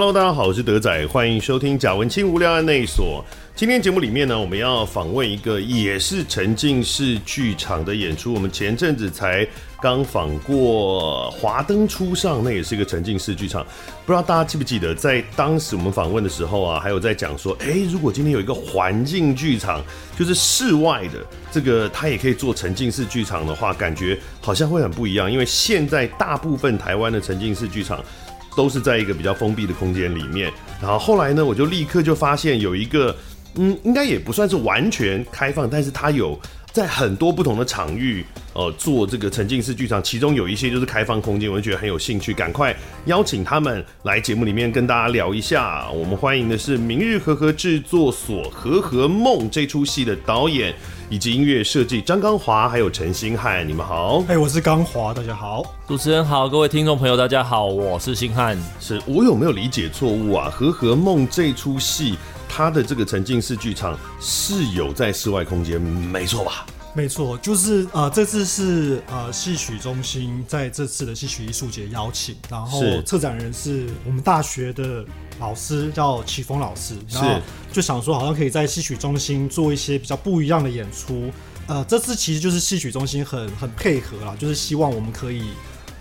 [0.00, 3.22] Hello，大家好，我是德仔，欢迎收听贾文清无聊案内所。
[3.54, 8.32] 今天节目里面呢，我们要访问一个也是沉浸式剧场的演出。
[8.32, 9.46] 我们前阵子才
[9.78, 13.62] 刚访过《华灯初上》，那也是一个沉浸式剧场。
[14.06, 19.84] 不知道大家记不记得，在当时我们访问的时候啊，还有在讲说，哎，如果今天有一个环境剧场，
[20.18, 21.18] 就是室外的
[21.52, 25.30] 这个，它也可以做沉浸式剧场的话，感觉好像会很不一样。
[25.30, 28.02] 因为现在大部分台湾的沉浸式剧场。
[28.56, 33.16] 都是在一个比较封闭的空间里面，然后后来呢，我就立刻就发现有一个，
[33.54, 36.38] 嗯，应该也不算是完全开放，但是它有
[36.72, 42.76] 在很多不同的场域，呃，做这个沉浸式剧场，其中有一些就是开放空间，我就觉得很有兴趣，赶快
[43.06, 45.90] 邀请他们来节目里面跟大家聊一下。
[45.90, 50.74] 我们欢迎的是明日和合制作所《和和梦》这出戏的导演。
[51.10, 54.22] 以及音乐设计张刚华，还有陈星汉，你们好。
[54.28, 55.74] 哎，我是刚华，大家好。
[55.88, 58.56] 主持人好，各位听众朋友，大家好，我是星汉。
[58.78, 60.48] 是我有没有理解错误啊？
[60.48, 62.16] 和和梦这出戏，
[62.48, 66.64] 它的这个沉浸式剧场是有在室外空间，没错吧？
[66.92, 75.04] 没错，就是呃，这次是呃戏曲中心在这次的戏曲艺术节邀请，然后策展人是我们大学的
[75.38, 77.40] 老师，叫齐峰老师，然后
[77.72, 81.30] 就想说好像可以在戏曲中心做一些比较不一样的演出，
[81.66, 85.44] 呃，这次其实就是戏曲中心很很配合啦，就是希望我们可以。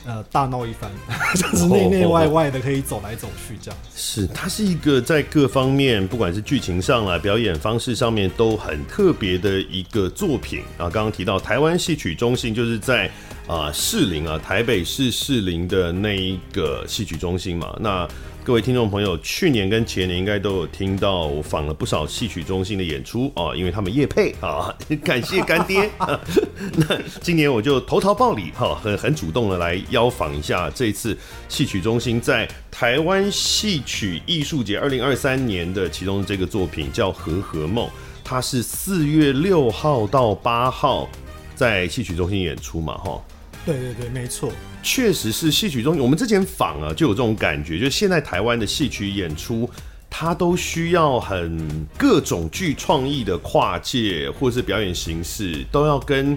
[0.09, 0.89] 呃，大闹一番，
[1.38, 3.79] 就是内内外外的可以走来走去这样。
[3.95, 10.89] 是，它是一个在各方面，不管是剧情上啦、表演方式上面都很特别的一个作品啊。
[10.89, 13.07] 刚刚提到台湾戏曲中心，就是在
[13.45, 17.77] 啊士林啊，台北市士林的那一个戏曲中心嘛。
[17.80, 18.07] 那
[18.50, 25.87] 各位听众朋友，去年跟前年应该都有听到我访了不少戏曲中心的演出啊，因为他们业配啊， 感谢干爹。
[26.76, 31.15] 那今年我就投桃报李哈，很很主动的来邀访一下这次
[31.48, 37.86] 戏曲中心在台湾戏曲艺术节二零二三年的其中这个作品叫《和和梦》，
[38.23, 41.08] 它是四月六号到八号
[41.54, 43.21] 在戏曲中心演出嘛哈。
[43.65, 46.02] 对对对，没错，确实是戏曲中心。
[46.02, 49.70] 我们之前访啊，就有这种感觉，就是现在台湾的戏曲演出，
[50.09, 56.36] 它都需要很各种具创意的跨界，或是表演形式，都要跟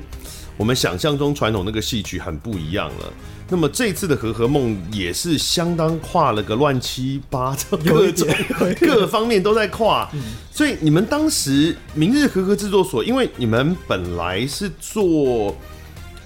[0.58, 3.12] 我们想象中传统那个戏曲很不一样了。
[3.48, 8.28] 那么这次的《和和梦》也是相当跨了个乱七八糟，各种
[8.78, 10.10] 各方面都在跨。
[10.50, 15.56] 所以你们当时明日和和制作所，因为你们本来是做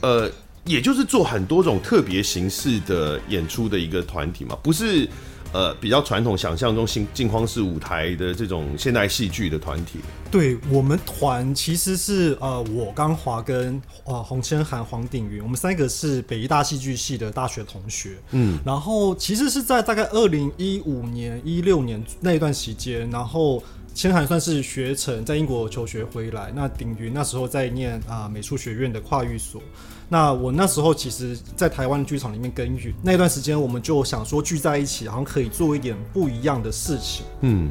[0.00, 0.28] 呃。
[0.66, 5.08] 也就是做很多种特别形式的演出的一个团体嘛，不是
[5.52, 10.00] 呃比较传统想象中新镜框式舞台的这种现代戏剧的团体。
[10.30, 18.16] 对，我们团其实是呃我刚华跟呃洪千涵、黄鼎云，我们三个是北艺大戏剧系的大学同学。
[18.32, 23.62] 嗯，然后其实是在大概二零一五年、一六年那一段时间，然后。
[23.94, 26.52] 千涵算是学成，在英国求学回来。
[26.54, 29.62] 那鼎云那时候在念啊、呃、美术学院的跨域所。
[30.08, 37.26] 那我那时候其实，在台湾剧场里面耕耘那段时间，我们就想说聚在一起，好像可以做一点不一样的事情。
[37.40, 37.70] 嗯，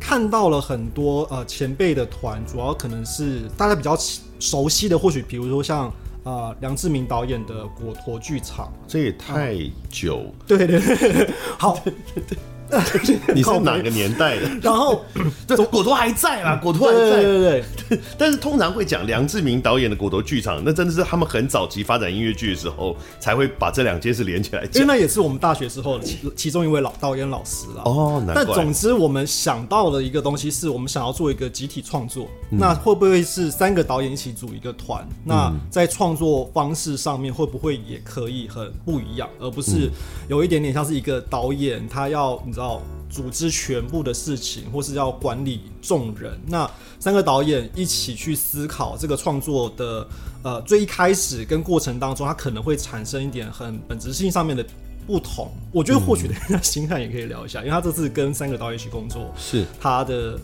[0.00, 3.96] 看到了很多呃前辈的团，主要可能是大家比较
[4.40, 5.88] 熟悉的，或许比如说像
[6.24, 8.72] 啊、呃、梁志明导演的果陀剧场。
[8.86, 9.58] 这也太
[9.90, 10.22] 久。
[10.24, 11.78] 嗯、对对对，好。
[13.34, 14.48] 你是哪个年代的？
[14.62, 15.04] 然后，
[15.46, 17.00] 这果陀还在啦，果陀还在。
[17.10, 18.00] 对对对，对。
[18.18, 24.74] 但是通常会讲梁志明导演的果陀剧场，那真的是他们很早期发展音乐剧的时候，才会把这两件事连起来讲。
[24.74, 27.82] 因为那也是我们大学时候其其中一位老导演老师啦。
[27.84, 28.44] 哦，难怪。
[28.44, 32.28] 但总之，我们想到的一个东西，是我们想要做一个集体创作。
[32.50, 32.58] 嗯。
[32.58, 35.06] 那会不会是三个导演一起组一个团？
[35.24, 39.90] 那在创作方式上面，会不会也可以很不一样，而不是
[40.28, 42.82] 有一点点像是一个导演他要你知道。
[43.10, 46.70] 组织全部的事情，或是要管理众人，那
[47.00, 50.06] 三个导演一起去思考这个创作的
[50.42, 54.62] 呃最一开始跟过程当中，它可能会产生一点很本质性上面的
[55.06, 55.50] 不同。
[55.72, 60.38] 我觉得或许等一下星汉也可以聊一下，因为他这次跟三个导演一起工作，是他的。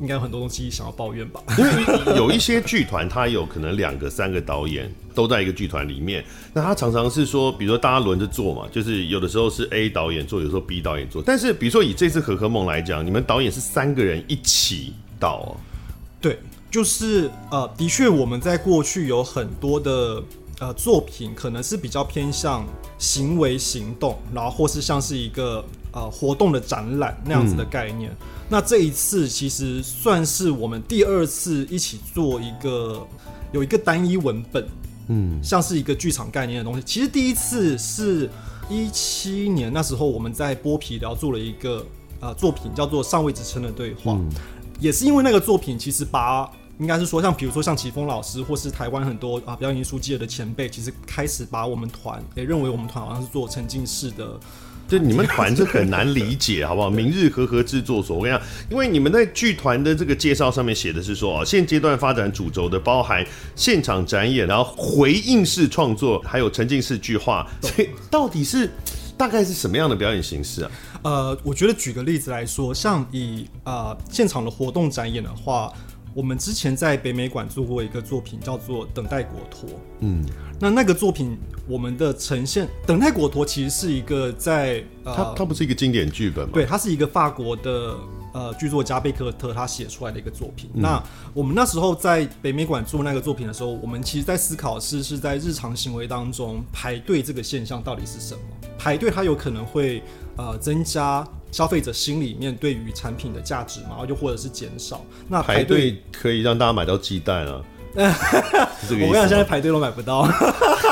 [0.00, 1.40] 应该有很多东西想要抱怨吧？
[1.58, 6.24] 因为有一些剧团，他有可能两个、三个导演都在一个剧团里面。
[6.52, 11.22] 那他常常是说，比如说大家轮着做嘛，就是有的时候是 A 导演做，有时候 B 导演做。
[11.22, 15.56] 但是比如说以这次《可可梦》来讲，你们导演是三个人一起导喔？
[16.20, 16.38] 对，
[16.70, 20.22] 就是呃，的确我们在过去有很多的
[20.60, 22.64] 呃作品，可能是比较偏向
[22.98, 25.64] 行为行动，然后或是像是一个
[25.98, 28.10] 呃活动的展览那样子的概念。
[28.12, 33.06] 嗯那这一次其实算是我们第二次一起做一个
[33.52, 34.66] 有一个单一文本，
[35.08, 36.82] 嗯，像是一个剧场概念的东西。
[36.82, 38.26] 其实第一次是
[38.70, 41.84] 一七年那时候，我们在剥皮聊做了一个
[42.20, 44.30] 呃作品，叫做《上位之称的对话》，嗯，
[44.80, 54.40] 也是因为那个作品，其实把应该是说像比如说像奇峰老师，或是台湾很多啊表演艺术界的前辈，其实开始把我们团也认为我们团好像是做沉浸式的。
[54.88, 56.88] 就你们团是很难理解，好不好？
[56.88, 63.22] 明日和合制作所，我跟你讲，因为你们在剧团的这个介绍上面写的是说，哦，现阶段发展主轴的包含
[63.54, 68.70] 现场展演，然后回应式创作，还有沉浸式剧化，所以到底是
[69.16, 70.70] 大概是什么样的表演形式啊？
[71.02, 75.70] 呃，我觉得举个例子来说，像以啊、呃、现场的活动展演的话。
[76.18, 79.70] 我们之前在北美馆做过一个作品，叫做《等待果陀》。
[80.00, 80.26] 嗯，
[80.58, 81.38] 那那个作品，
[81.68, 86.50] 我们的呈现《等待果陀》其实是一个在呃，它它不是一个经典剧本吗？
[86.52, 87.94] 对，它是一个法国的
[88.32, 90.68] 呃剧作家贝克特他写出来的一个作品。
[90.74, 91.00] 嗯、那
[91.32, 98.40] 我们那时候在北美馆做那个作品的时候，我们其实在思考是是在日常行为当中排队这个现象到底是什么？
[98.76, 100.02] 排队它有可能会
[100.36, 101.24] 呃增加。
[101.50, 105.04] 消费者心里面对于产品的价值嘛，然后又或者是减少。
[105.28, 107.64] 那排队可以让大家买到鸡蛋啊。
[107.94, 110.26] 我跟你讲，现在排队都买不到，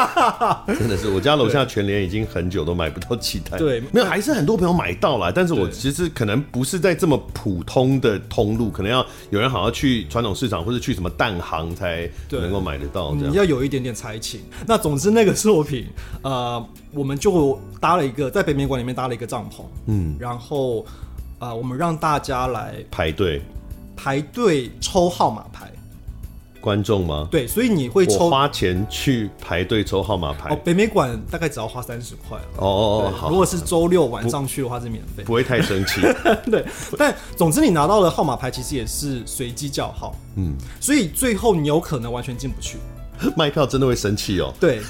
[0.66, 3.58] 真的是我家楼下全联已经很久都买不到鸡蛋。
[3.58, 13.14] 对，没有，还是很多朋友买到了，但是我其实可能不是在这么普通的通路，可能要有人好像去传统市场或者去什么蛋行才能够买得到。
[13.14, 14.40] 这样你要有一点点才情。
[14.66, 15.86] 那总之那个作品，
[16.22, 20.84] 呃，我们就搭了一个在北面馆里面搭了一个帐篷，嗯，然后
[21.38, 23.42] 呃，我们让大家来排队
[23.94, 25.70] 排队抽号码牌。
[26.66, 27.28] 观众吗？
[27.30, 30.52] 对，所以你会抽花钱去排队抽号码牌。
[30.52, 32.36] 哦，北美馆大概只要花三十块。
[32.56, 33.30] 哦哦哦，好。
[33.30, 36.00] 如果是周六晚上去的话是免费，不会太生气。
[36.50, 36.66] 对，
[36.98, 40.12] 但总之你拿到的号码牌其实也是随机叫号。
[40.34, 42.78] 嗯，所以最后你有可能完全进不去。
[43.36, 44.52] 卖票真的会生气哦。
[44.58, 44.80] 对，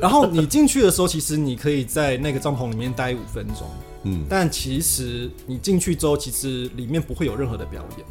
[0.00, 3.66] 然后你进去的时候，其实你可以在那个帐篷里面待五分钟。
[4.04, 8.06] 嗯，但其实你进去之后，其实里面不会有任何的表演。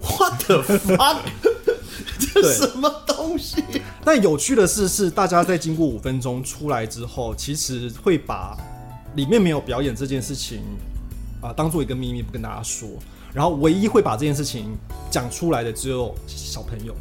[0.00, 1.18] What the fuck？
[2.32, 3.62] 这什么东西？
[4.04, 8.56] 但有趣的是，是大家在经过五分钟出来之后，其实会把
[9.14, 10.58] 里面没有表演这件事情
[11.40, 12.88] 啊、呃、当做一个秘密不跟大家说。
[13.32, 14.76] 然后唯一会把这件事情
[15.10, 16.94] 讲出来的只有小朋友，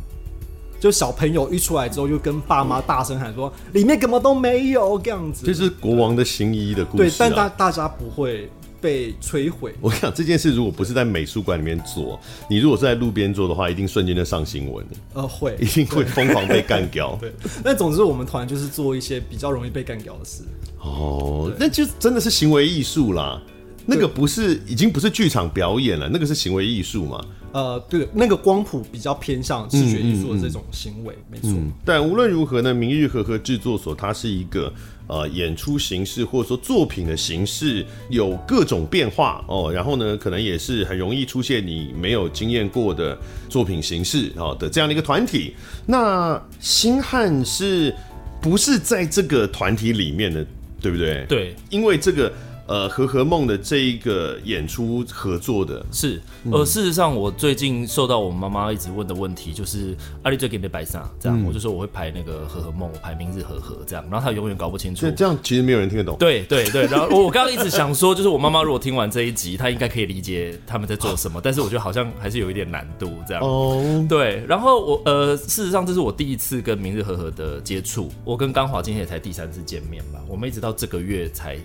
[0.79, 7.07] 就小朋友一出来之后，就跟爸妈大声喊说：“里面根本都没有这样子。”这是国王的新衣的故事、啊。
[7.07, 8.49] 对，但大大家不会。
[8.81, 9.73] 被摧毁。
[9.81, 12.19] 我想这件事如果不是在美术馆里面做，
[12.49, 14.85] 你如果是在路边做的话，一定瞬间就上新闻。
[15.13, 17.17] 呃，会，一定会疯狂被干掉。
[17.21, 17.31] 对，
[17.63, 20.43] 那总之我们团就是做一些比较容易被干掉的事。
[20.79, 23.41] 哦，那就真的是行为艺术啦。
[23.89, 27.25] 那个不是，已经不是剧场表演了，那个是行为艺术嘛。
[27.53, 31.71] 呃，对，那个光谱比较偏向视觉艺术的这种行为，嗯嗯嗯、没错、嗯。
[31.85, 34.71] 但无论如何呢，明日和和制作所它是一个
[35.07, 43.17] 呃演出形式或者说作品的形式有各种变化哦，然后呢，可能也是很容易出现你没有经验过的
[43.49, 45.55] 作品形式啊的这样的一个团体。
[45.85, 47.93] 那星汉是
[48.41, 50.45] 不是在这个团体里面的，
[50.81, 51.25] 对不对？
[51.27, 52.31] 对，因为这个。
[52.67, 61.09] 呃，和和梦的这一个演出合作的是，呃，事实上，我最近受到我妈妈一直问的问题，就是阿丽最近的摆上？
[61.19, 65.09] 这样，嗯、我就说我会排那个和和梦，我排明日和和这样，然后她永远搞不清楚。
[65.11, 66.17] 这样其实没有人听得懂。
[66.17, 73.41] 对对对，然后我我刚刚一直想说，就是我妈妈如果听完这一集，她应该可以理解他们在做什么，但是我觉得好像还是有一点难度这样。
[73.41, 81.57] 哦，对，然后我呃，事实上这是我第一次跟明日和和的接触，我跟刚华今天也才第三次见面吧，我们一直到这个月才。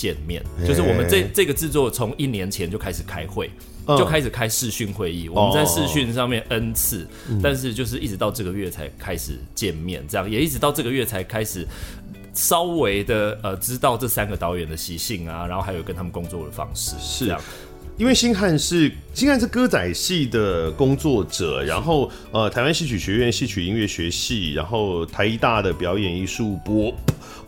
[0.00, 0.42] 见面。
[0.66, 3.50] 就是我们这这个制作从一年前就开始开会，
[3.86, 5.28] 就开始开视讯会议。
[5.28, 7.06] 我们在视讯上面 N 次，
[7.42, 10.30] 但是就是一直到这个月才开始见面，这样。
[10.30, 11.66] 也一直到这个月才开始
[12.32, 17.26] 稍微的呃知道这三个导演的习性啊，然后还有跟他们工作的方式是。
[17.26, 17.40] 这样。
[17.98, 26.90] 因为星汉是星汉是歌仔戏的工作者，然后呃台湾戏曲学院戏曲音乐学系，然后台艺大的表演艺术博。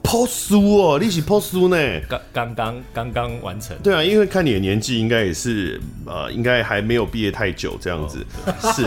[0.03, 1.77] 抛书哦，你是抛书呢？
[2.09, 3.77] 刚刚刚刚刚完成。
[3.83, 8.19] 对啊，因为看你的年纪，应该也是呃，应该还没有毕业太久这样子。
[8.45, 8.83] 哦、是，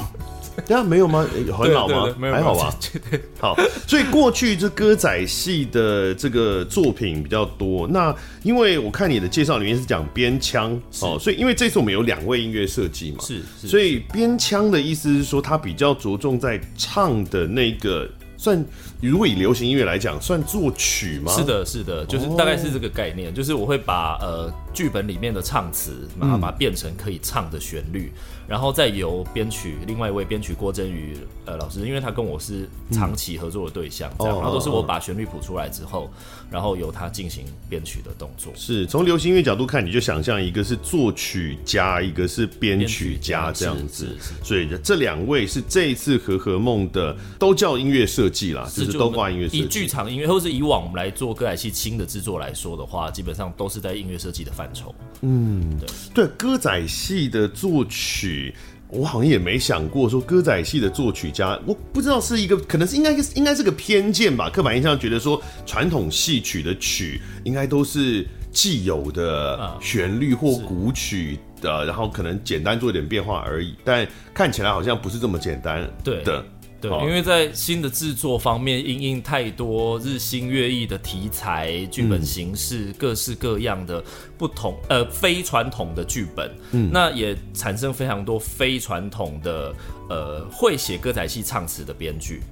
[0.64, 1.26] 对啊，没有吗？
[1.58, 2.14] 很老吗？
[2.32, 2.74] 还好吧。
[3.38, 3.54] 好，
[3.86, 7.86] 所以过去这歌仔戏的这个作品比较多。
[7.88, 18.08] 那因为我看你的介绍里面是讲编腔哦，所以因为这次我们有两位音乐设计嘛，是，是，所以编腔的意思是说，它比较着重在唱的那个。
[18.42, 18.64] 算，
[19.00, 21.32] 如果以流行音乐来讲，算作曲吗？
[21.32, 23.36] 是的，是的，就是大概是这个概念，oh.
[23.36, 28.12] 就是我会把呃剧本里面的唱词，然后把它变成可以唱的旋律。
[28.14, 36.10] 嗯然后再由编曲，另外一位编曲郭振宇呃老师，因为他跟我是长期合作的对象，这样，然后都是我把旋律谱出来之后，
[36.50, 38.52] 然后由他进行编曲的动作。
[38.54, 44.18] 是从流行音乐角度看，你就想象一个是作曲家，一个是编曲家这样子。
[44.42, 49.60] 所以这两位是这一次和和梦的，都叫音乐设计啦，就是都挂音乐设计。
[49.60, 54.94] 以剧场音乐，或是以往我们来做歌仔戏新的制作来说的话，基本上都是在音乐设计的范畴。
[55.22, 55.78] 嗯，
[56.12, 58.54] 对对，歌仔戏的作曲。
[58.88, 64.50] 我好像也没想过说歌仔戏的作曲家，我不知道是一个，可能是应该应该是个偏见吧。
[64.50, 73.74] 刻板印象觉得说传统戏曲的曲应该都是既有的旋律或古曲的，然后可能简单做一点变化而已。
[73.82, 75.90] 但看起来好像不是这么简单。
[76.04, 76.44] 对的。
[76.82, 84.02] 对，因为在新的制作方面，因应太多日新月异的题材、剧本形式，嗯、各式各样的
[84.36, 89.72] 不同呃非传统的剧本，嗯，那也产生非常多非传统的
[90.10, 92.42] 呃会写歌仔戏唱词的编剧，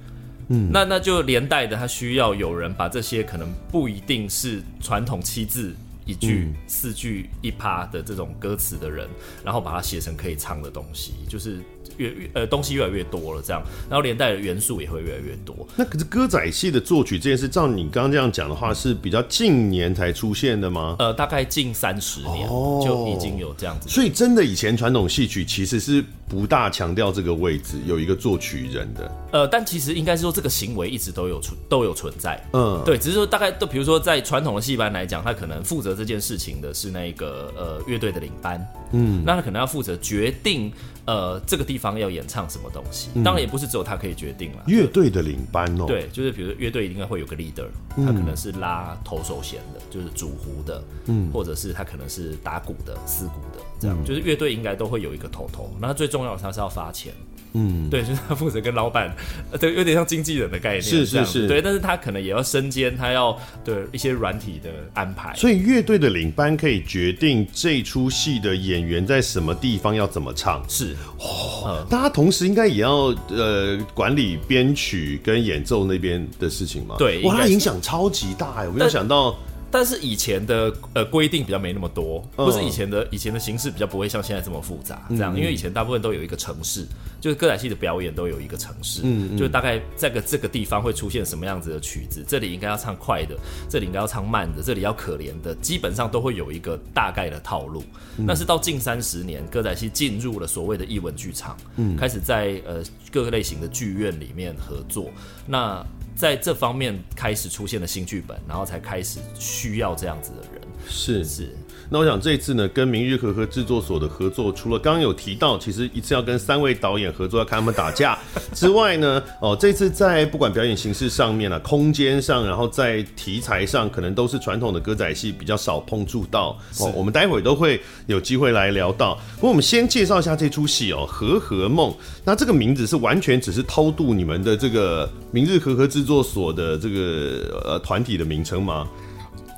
[0.47, 9.07] 嗯，那那就连带的他需要有人把这些可能不一定是传统七字一句、嗯、四句一趴的这种歌词的人，
[9.43, 11.59] 然后把它写成可以唱的东西，就是。
[11.97, 15.67] 越越呃东西越来越多了，这样，然后连带的元素也会越来越多。
[15.75, 20.95] 那可是歌仔戏的作曲这件事，照你刚刚这样讲的话，是比较近年才出现的吗？
[20.99, 23.89] 呃，大概近三十年就已经有这样子。
[23.89, 29.11] 所以真的以前传统戏曲其实是不大强调这个位置有一个作曲人的。
[29.33, 32.41] 呃，但其实应该是说这个行为一直都有存都有存在。
[32.53, 38.65] 嗯，对，只是说大概都比如说在传统的戏班来讲，他可能负责这件事情的是那个呃乐队的领班。
[38.91, 40.71] 嗯，那他可能要负责决定。
[41.05, 44.63] 呃，这个地方要演唱什么东西，当然也不是只有他可以决定了。
[44.67, 47.65] 乐队的领班哦，对，就是比如说乐队应该会有个 leader，
[47.97, 55.71] 他可能是拉头手弦的，就是主胡的，嗯，或者是他可能是打鼓的、司鼓的，这样，就是乐队应该都会有一个头头。
[55.81, 57.11] 那最重要的他是要发钱。
[57.53, 59.13] 嗯，对，就是他负责跟老板，
[59.59, 65.33] 对，有点像经纪人的概念，是是是，对，但是他可能也要身兼，他要对一些软体的安排。
[65.35, 71.85] 所以乐队的领班可以决定这出戏的演员在什么地方要怎么唱，是哦。
[71.89, 76.95] 大家同时应该也要呃管理编曲跟演奏那边的事情嘛？
[76.97, 79.35] 对，哇，他影响超级大哎，我没有想到。
[79.71, 86.85] 但是以前的呃规定比较没那么多，不是以前的以前的形式比较不会像现在这么复杂这样，因为以前大部分都有一个城市，
[87.19, 93.35] 就是歌仔戏的表演都有一个城市，嗯，就大概这个这个地方会出现什么样子的曲子，这里应该要唱快的，
[93.69, 97.83] 这里应该要唱慢的，这里要可怜的，基本上都会有一个大概的套路。
[98.27, 105.09] 但是到近三十年，歌仔戏进入了所谓的艺文剧场，嗯，开始在呃各个类型的剧院里面合作，
[105.47, 105.85] 那。
[106.21, 110.61] 在这方面开始出现了新剧本，然后才开始需要这样子的人。
[110.87, 111.49] 是是。
[111.93, 118.17] 那我想这一次呢，跟明日和合制作所的合作，除了刚刚有提到，其实一次要跟三位导演合作，要看他们打架
[118.55, 126.57] 之外呢，哦，这次在不管表演形式上面啊，空间上，然后在题材上，可能都是传统的歌仔戏比较少碰触到。
[126.79, 129.15] 哦，我们待会都会有机会来聊到。
[129.35, 131.91] 不过我们先介绍一下这出戏哦，《和和梦》。
[132.23, 138.87] 那这个名字是完全只是偷渡你们的这个明日和合制作所的这个呃团体的名称吗？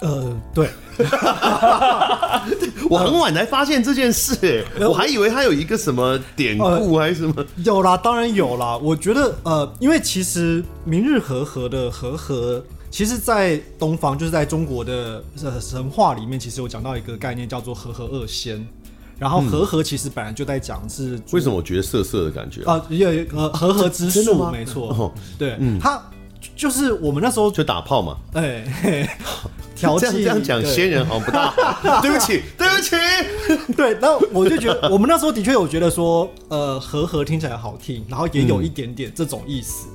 [0.02, 0.68] 呃，对。
[2.90, 7.34] 我很晚才发现这件事，哎，我还以为他有一个什么典故还是什么。
[7.38, 8.78] 呃，有啦，当然有啦。
[8.78, 15.24] 我觉得，呃，因为其实明日和合的和合，其实，在东方，就是在中国的
[15.60, 18.66] 神话里面，其实有讲到一个概念，叫做和合二仙。
[19.20, 22.84] 然后和合其实本来就在讲是为什么我觉得涩涩的感觉啊？
[22.90, 26.02] 有和和合之术，没错，对，嗯，他
[26.56, 29.18] 就是我们那时候就打炮嘛，哎。
[29.76, 32.00] 这样这样讲，仙人好像不大好。
[32.02, 32.96] 对 不起，对不起。
[33.76, 39.88] 对，那我就觉得，我们那时候的确有觉得说，呃，和和听起来好听，然后也有一点点这种意思。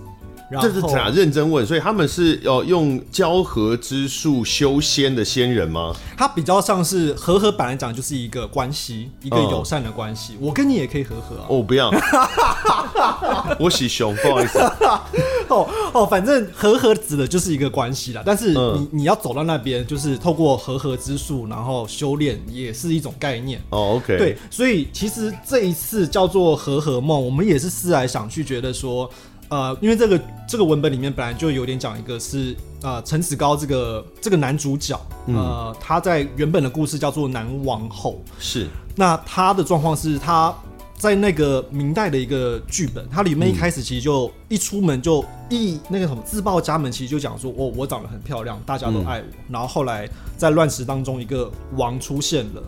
[0.50, 1.66] 嗯这是咋认真问？
[1.66, 5.94] 所以他们是要用交合之术修仙的仙人吗？
[6.16, 10.38] 他比较像是和合，本来讲就是一个关系，一个友善的关系。
[10.40, 11.46] 我跟你也可以和和啊。
[11.50, 11.90] 哦，不要，
[13.60, 14.58] 我喜熊，不好意思。
[15.48, 18.22] 哦哦，反正和和指的就是一个关系啦。
[18.24, 23.60] 但是你你要走到那边，就是透过和和之术，然后修炼，也是一种概念。
[23.68, 24.16] 哦，OK。
[24.16, 29.10] 对，所以其实这一次叫做和和梦，我们也是思来想去，觉得说。
[29.48, 40.54] 呃，因为这个这个文本里面本来就有点讲一个是呃陈子高这个这个男主角，呃，他在原本的故事叫做南王后，是，那他的状况是他
[40.98, 49.24] 在那个明代的一个剧本，它里面一开始其实就一出门就一那个什么自报家门，其实就讲说，哦，我长得很漂亮，大家都爱我。
[49.24, 52.62] 嗯、然后后来在乱石当中，一个王出现了，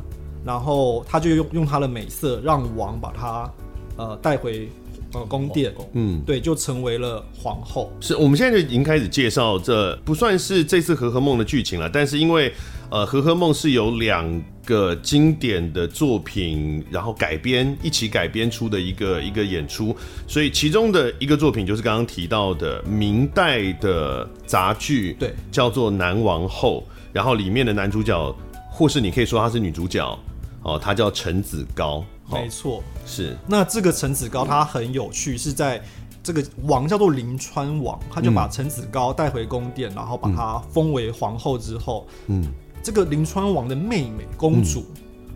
[0.45, 3.51] 然后他就用用他的美色让王把他
[3.97, 4.71] 呃带回
[5.13, 7.93] 呃宫殿，嗯，对，就成为了皇后。
[8.01, 12.53] 是我们现在就已经开始介绍，这不算是这次和和梦的剧情了，但是因为。
[12.93, 28.35] 呃，和和梦是由两个经典的作品，然后改编一起改编出的一个一个演出，所以其中的一个作品就是刚刚提到的明代的杂剧，对，叫做《南王后》，然后里面的男主角，
[28.69, 30.19] 或是你可以说他是女主角，
[30.65, 32.05] 哦，他叫陈子高，
[32.39, 33.37] 没错，是。
[33.47, 35.83] 那这个陈子高他很有趣，是在
[36.23, 42.45] 这个王叫做临川王，他就把陈子高带回宫殿，然后把他封为皇后之后，嗯。
[42.83, 44.87] 这个临川王的妹妹公主，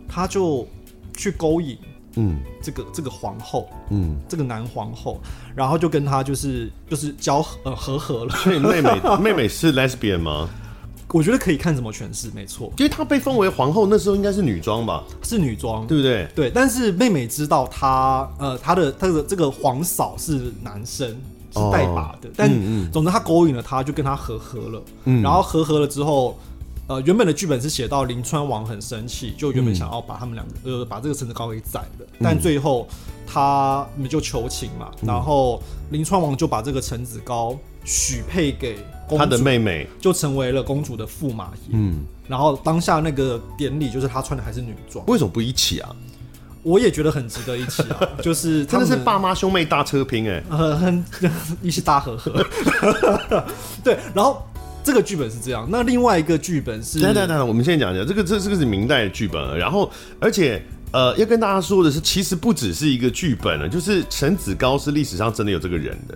[0.07, 0.67] 她、嗯、就
[1.15, 1.77] 去勾引，
[2.15, 5.21] 嗯，这个这个皇后，嗯，这个男皇后，
[5.55, 8.35] 然后就跟他就是就是交呃和合了。
[8.37, 10.49] 所以妹妹 妹妹是 lesbian 吗？
[11.15, 12.69] 我觉得可以看怎么诠释，没错。
[12.77, 15.01] 因为她被封为皇后那时候应该是女装吧？
[15.23, 16.27] 是女装，对不对？
[16.35, 16.51] 对。
[16.51, 21.07] 但是妹妹知道她呃她的她的这个皇嫂是男生，
[21.53, 22.27] 是带把的。
[22.27, 24.83] 哦、但、嗯嗯、总之她勾引了她，就跟他和和了。
[25.05, 26.37] 嗯，然后和和了之后。
[26.87, 32.87] 呃，原本的剧本是写到临川王很生气，就原本想要把他们两个、嗯、呃把这个陈子高给宰了，嗯、但最后
[33.25, 38.77] 他们就求情嘛，嗯、然后临川王就把这个陈子高许配给
[39.07, 41.69] 公主他的妹妹，就成为了公主的驸马爷。
[41.71, 45.95] 嗯，然后当下那个典礼就是他穿的还是女装，为什么不一起啊？
[46.63, 51.03] 我也觉得很值得一起啊， 就是真的是爸妈兄妹大车拼哎、欸，很很
[51.61, 52.45] 一起大和合，
[53.83, 54.45] 对，然后。
[54.85, 57.01] 这个剧本是这样，那另外一个剧本是……
[57.01, 60.61] 等等等，我们先讲一下这个，这这个是明代的剧本，然后而且
[60.91, 66.15] 呃，要跟大家说的是，其实不只是一个剧本了，就是陈子高是历史上真的有这个人的，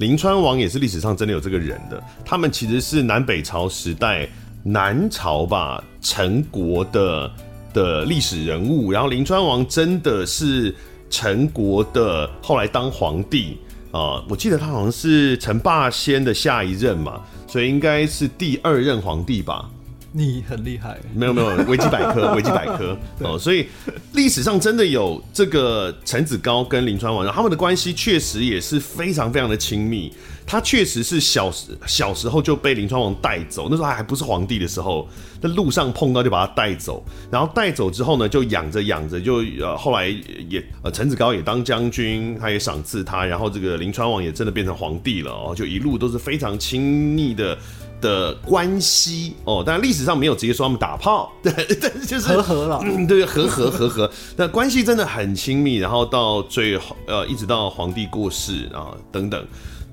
[0.00, 4.26] 临川王也是历史上真的有这个人的，他们其实是南北朝时代
[4.62, 7.30] 南朝吧陈国的
[7.74, 10.74] 的历史人物，然后临川王真的是
[11.10, 13.58] 陈国的后来当皇帝。
[13.92, 19.68] 啊、我记得他好像是陈霸先的下一任嘛，所以应该是第二任皇帝吧。
[20.12, 23.66] 你很厉害，没有没有， 维基百科， 维基百科哦，所以
[24.12, 30.12] 历史上真的有这个陈子高跟林川王，然后他们的关系确实也是非常非常的亲密。
[30.44, 35.08] 他确实是小时小时候就被林川王带走，那时候还还不是皇帝的时候，
[35.40, 46.82] 在路上碰到就把他带走，然后带走之后呢，就养着养着就呃后来也呃陈子高也当将军，他也赏赐他，然后这个林川王也真的变成皇帝了哦，就一路都是非常亲
[47.14, 47.56] 密的。
[48.00, 59.44] 的关系哦，但历史上没有直接说他们打炮，对， 但是就是和和了，嗯，对，和和 和和，那关系真的很亲密，然后到最后呃，一直到皇帝过世啊等等，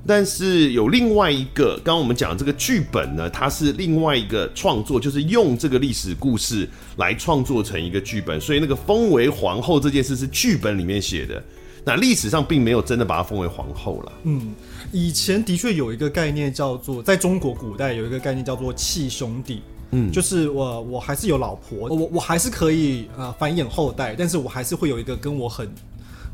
[0.06, 11.44] 但是有另外一个，刚刚我们讲这个剧本呢，它是另外一个创作，就是用这个历史故事来创作成一个剧本，所以那个封为皇后这件事是剧本里面写的。
[11.84, 14.12] 那历史上并没有真的把她封为皇后了。
[14.24, 14.54] 嗯，
[14.92, 19.62] 以前的确有一个概念叫做，在中国古代有一个概念叫做弃兄弟。
[19.92, 25.70] 嗯，就是我我还是有老婆，我我还是可以呃繁衍后代，但是我还是会有一个跟我很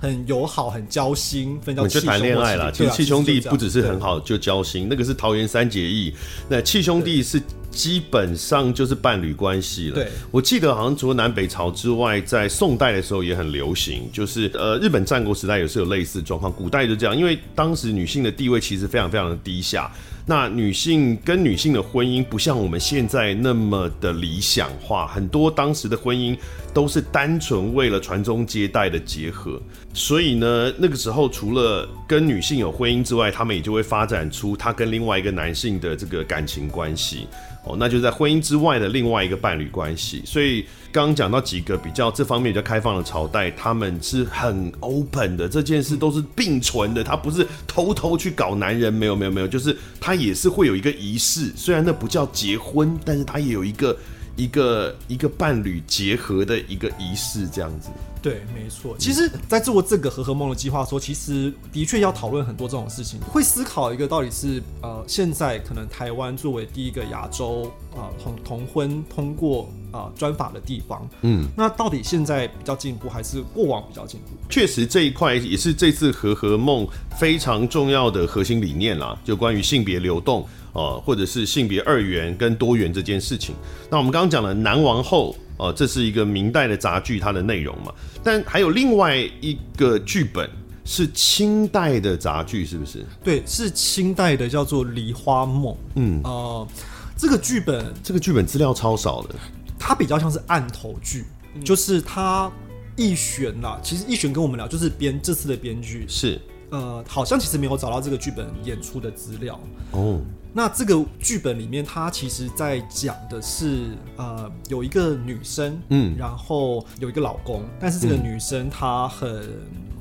[0.03, 2.05] 很友好、很交心，分叫契兄弟。
[2.05, 6.13] 就谈恋爱了，其实契兄弟不只是很好就交心，那个是桃园三结义。
[6.49, 7.41] 那契兄弟是。
[7.73, 9.95] 基本上就是伴侣关系了。
[9.95, 16.53] 对，我记得好像除了南北朝之外，在宋代的时候也很流行，就是呃日本战国时代也是有类似状况。
[16.53, 19.91] 古代就这样，因为当时女性的地位其实非常非常的低下。
[20.25, 26.37] 那女性跟女性的婚姻不像我们现在那么的理想化，很多当时的婚姻
[26.73, 29.61] 都是单纯为了传宗接代的结合。
[29.93, 37.27] 所以呢，那个时候除了跟女性有婚姻之外，他们也就会发展出他跟另外一个男性的这个感情关系。
[37.65, 40.21] 哦，那就在婚姻之外的另外一个伴侣关系。
[40.25, 47.03] 所以刚刚讲到几个比较这方面比较开放的朝代，他们是很 open 的，这件事都是并存的。
[47.03, 53.97] 他不是偷偷去搞男人，没有没有没有，就是他也是会有一个仪式，虽然那不叫结婚，但是他也有一个
[54.35, 57.89] 一个一个伴侣结合的一个仪式，这样子。
[58.21, 58.95] 对，没错。
[58.97, 74.27] 其实，在做这个和和梦的计划的时候，其实的确要讨论很多这种事情，会思考一个到底是呃，现在可能台湾作为第一个亚洲啊、呃、同同婚通过啊专法的地方，嗯，那到底现在比较进步，还是过往比较进步？
[74.49, 76.87] 确实，这一块也是这次和和梦
[77.19, 83.55] 非常重要的核心理念啦，就关于性别流动啊、呃，或者是性别二元跟多元这件事情。
[83.89, 85.35] 那我们刚刚讲了南王后。
[85.57, 87.93] 哦、呃，这是一个明代的杂剧，它的内容嘛。
[88.23, 90.49] 但还有另外一个剧本
[90.83, 93.05] 是清代的杂剧，是不是？
[93.23, 95.73] 对，是清代的，叫做《梨花梦》。
[95.93, 96.67] 嗯，呃，
[97.15, 99.35] 这个剧本，这个剧本资料超少的，
[99.77, 102.51] 它比较像是案头剧，嗯、就是它
[102.95, 103.79] 易璇啦。
[103.83, 109.59] 其实易璇跟我们聊，就是编这次的编剧是，呃，好像其实没有找到这个剧本演出的资料
[109.91, 110.19] 哦。
[110.53, 119.49] 那这个剧本里面，它其实在讲的是，呃，有一个女生，嗯，然后有一个老公，但是这个女生她很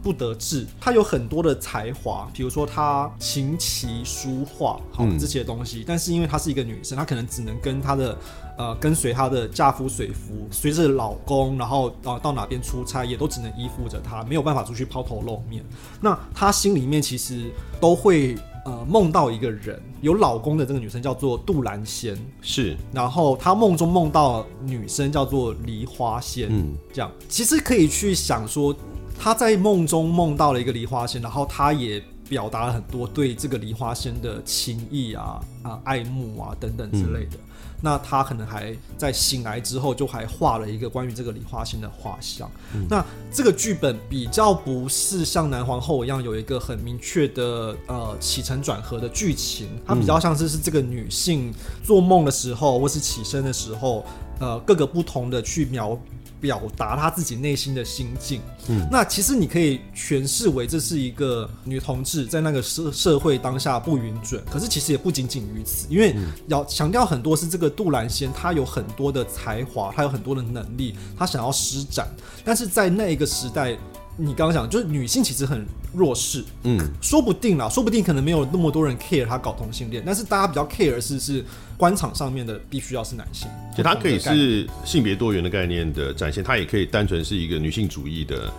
[0.03, 8.17] 不得志，她有很多的才华，比如说她琴棋书画，好这些东西，但是因为她是一个女生，她可能只能跟她的。
[8.59, 15.65] 呃，跟随她的嫁夫随夫，随着老公，然后啊到哪边出差，也都只能依附着她，没有办法出去抛头露面。
[16.03, 22.77] 那她心里面其实都会呃梦到一个人，有老公的这个女生叫做杜兰仙，是。
[22.93, 28.75] 然后她梦中梦到女生叫做梨花仙，嗯，这样其实可以去想说，
[29.19, 37.37] 她在梦中梦到了一个梨花仙，然后她也表达了很多对这个梨花仙的情意啊啊爱慕啊等等之类的。
[37.37, 37.52] 嗯
[37.83, 42.51] 那他可能还在醒来之后，就还画了一个关于这个李花心的画像。
[42.75, 51.53] 嗯、那这个剧本比较不是像南皇后一样有一个很明确的呃起承转合的剧情，它比较像是是这个女性
[51.85, 54.05] 做梦的时候，或是起身的时候，
[54.39, 55.99] 呃，各个不同的去描。
[56.43, 66.17] 表达他自己内心的心境，嗯，那其实你可以诠释为这是一个女同志在那个社社会当下不允准，可是其实也不仅仅于此，因为
[66.49, 72.09] 要强调很多是这个杜兰仙，她有很多的才华，她有很多的能力，她想要施展，
[72.45, 73.79] 但是在那一个时代。
[74.17, 81.45] 你刚刚讲就是女性其实很弱势，嗯，说不定啦，说不定可能没有那么多人 care 她搞同性恋，但是大家比较 care 是是
[81.79, 88.53] 官场上面的必须要是男性，就它可以是性别多元的概念的展现，它也可以单纯是一个女性主义的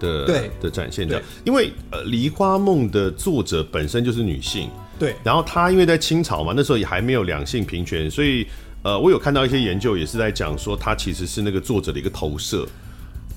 [0.00, 0.50] 的对。
[0.60, 8.44] 的展现的，因为呃《梨花梦》的作者本身就是女性，对，然后她因为在清朝嘛，那时候也还没有两性平权，所以
[8.82, 12.66] 呃我有看到一些研究也是在讲说她其实是那个作者的一个投射，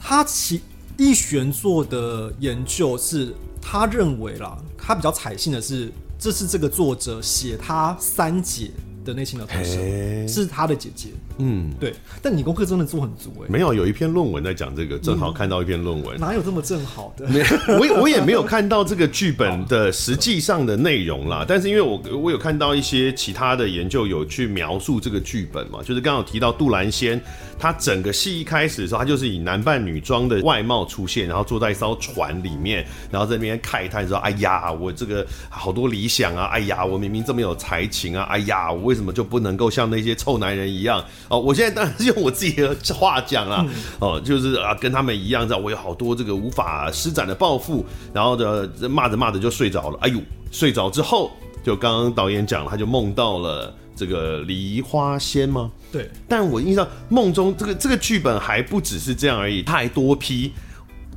[0.01, 0.59] 她其。
[0.99, 8.71] 奕璇做的研究是，他认为啦，他比较采信的是，这是这个作者写他三姐
[9.05, 11.11] 的内心的投射，是他的姐姐。
[11.39, 11.93] 嗯，对。
[12.21, 13.51] 但你功课真的做很足哎、欸。
[13.51, 16.19] 没有，有一篇论文在讲这个，正好看到一篇论文、嗯。
[16.19, 17.27] 哪有这么正好的？
[17.27, 17.41] 没，
[17.79, 21.45] 我我也没有看到这个剧本的实际上的内容啦。
[21.47, 27.21] 但是因为我我有看到一些其他的研究有去描述这个剧本嘛，就是刚好提到杜兰仙。
[27.61, 36.45] 他整个戏一开始的时候，他就是以男扮女装的外貌出现，然后坐在一艘船里面，然后在那边慨叹说：“哎呀，我这个好多理想啊！
[36.45, 38.23] 哎呀，我明明这么有才情啊！
[38.29, 41.03] 哎呀，我为什么就不能够像那些臭男人一样？
[41.29, 43.65] 哦，我现在当然是用我自己的话讲啊，
[43.99, 49.97] 哦，就是啊，跟他们一样，知道我有好多这个无法施展的抱负，然后的骂着骂着就睡着了。
[50.01, 50.19] 哎呦，
[50.51, 51.31] 睡着之后，
[51.63, 55.69] 就刚刚导演讲了，他就梦到了。”这个梨花仙吗？
[55.91, 60.53] 对，但我印象梦中这个这个剧本还不只是这样而已，他还多批。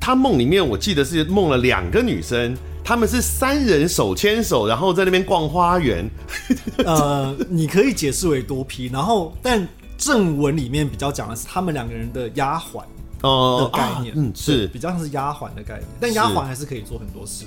[0.00, 6.10] 他梦里面我记得是梦了两个女生，他们是三人手牵手，然后在那边逛花园。
[6.78, 9.64] 呃，你可以解释为多批，然后但
[10.04, 12.82] 正文里面比较讲的是他们两个人的丫鬟
[13.60, 17.44] 的概念，嗯，是比较像是丫鬟的概念，但丫鬟还是可以做很多事。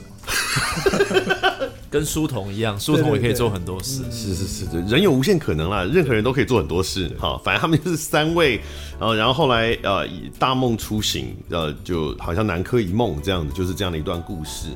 [1.91, 4.03] 跟书童一样，书童也可以做很多事。
[4.09, 7.11] 是是是，人有无限可能啦，任何人都可以做很多事。
[7.19, 8.55] 好，反正他们就是三位，
[8.97, 14.69] 然后然后后来呃，以大梦初醒，呃，就好像南柯一梦这样子，就是这样的一段故事。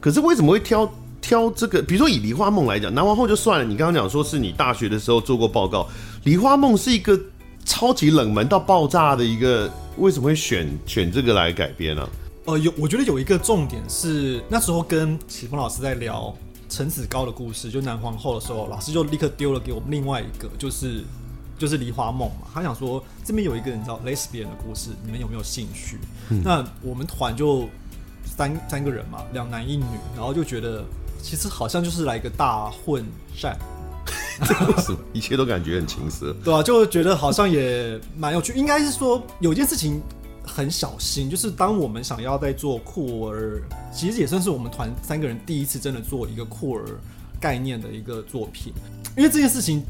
[0.00, 1.82] 可是为什么会挑挑这个？
[1.82, 3.64] 比如说以梨花梦来讲，南王后就算了。
[3.64, 5.86] 你刚刚讲说是你大学的时候做过报告，
[6.24, 7.18] 梨花梦是一个
[7.64, 12.08] 超级冷门到爆炸的一个，为什么会选选这个来改编呢？
[12.44, 16.34] 呃，有，我觉得有一个重点是那时候跟启峰老师在聊
[16.68, 21.04] 陈子高的故事，就南皇后的时候，老师就立刻丢了给我们另外一个，就是
[21.58, 22.46] 就是梨花梦嘛。
[22.52, 25.98] 他想说这边有一个人叫 Lesbian 的故事，你们有没有兴趣？
[26.30, 27.68] 嗯、那我们团就
[28.24, 29.84] 三三个人嘛，两男一女，
[30.16, 30.82] 然后就觉得
[31.22, 33.04] 其实好像就是来一个大混
[33.38, 33.58] 战，
[34.82, 38.52] 什么一切都感觉很情色，对啊，就觉得好像也蛮有趣。
[38.54, 40.00] 应该是说有件事情。
[40.50, 46.84] 很小心，就是当我们想要在做酷儿，其实也算是我们团三个人第一次真的做一个酷儿
[47.38, 48.72] 概念的一个作品。
[49.14, 49.82] 因为这件事情，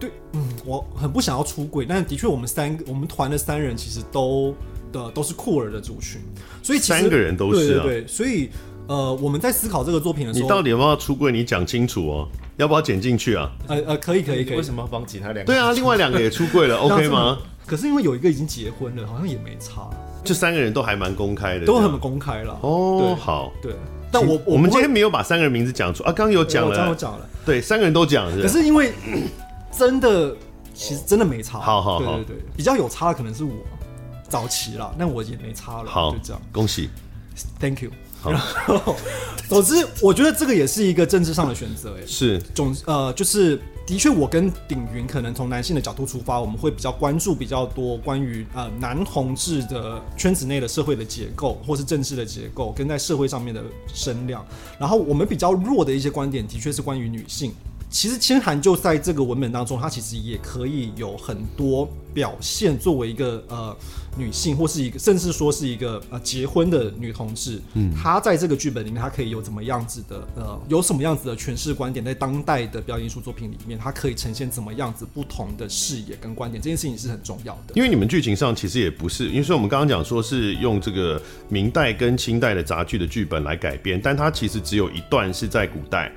[0.00, 4.54] 对，嗯，我很不想要出轨，但的确我们三个，我们团的三人其实都
[4.90, 6.18] 的都是酷儿的族群，
[6.62, 8.48] 所以其实三个人都是、啊、对对对，所以
[8.86, 11.32] 呃，我们在思考这个作品的时候，你到底有没有出柜？
[11.32, 13.50] 你讲清楚哦，要不要剪进去啊？
[13.66, 15.44] 呃呃，可以可以可以，为什么要帮其他两个？
[15.44, 17.38] 对啊，另外两个也出柜了，OK 吗？
[17.66, 19.88] 可是因为有一个已经结婚了，好像也没差。
[20.24, 22.56] 这三个人都还蛮公开的，都很公开了。
[22.62, 23.74] 哦，对好，对。
[24.12, 28.40] 但我我们今天没有把三个人名字讲出啊，刚刚有讲了，刚有讲了，对，三个人都讲了。
[28.40, 28.92] 可是因为
[29.76, 30.34] 真的，
[30.72, 31.58] 其实真的没差。
[31.58, 33.52] 好好好，对对对，比较有差的可能是我
[34.28, 35.90] 早期了，那我也没差了。
[35.90, 36.88] 好，就这样，恭喜
[37.58, 37.90] ，Thank you。
[38.30, 38.96] 然后，
[39.48, 41.96] 总之，我觉得这个也是一个政治上的选择。
[41.98, 53.62] 哎，是总呃，就是的确，我跟鼎云可能从男性的角度出发，我们会比较关注比较多关于呃男同志的圈子内的社会的结构，或是政治的结构，跟在社会上面的
[53.94, 54.44] 声量。
[54.78, 57.52] 然后，我们比较弱的一些观点，的确是关于女性。
[57.88, 63.74] 其实千寒就在这个文本当中，它其实也可以有很多表现，作为一个呃
[64.16, 77.74] 女性，或是一个甚至说是一个呃结婚的女同志，嗯，她在这个剧本里面，她可以有怎么样子的呃，有什么样子的诠释观点，在当代的表演艺术作品里面，她可以呈现怎么样子不同的视野跟观点，这件事情是很重要的。
[77.74, 86.10] 因为你们剧情上其实也不是，因为说我们刚刚讲说是用这个明代跟清代的杂剧的剧本来改编，但它其实只有一段是在古代。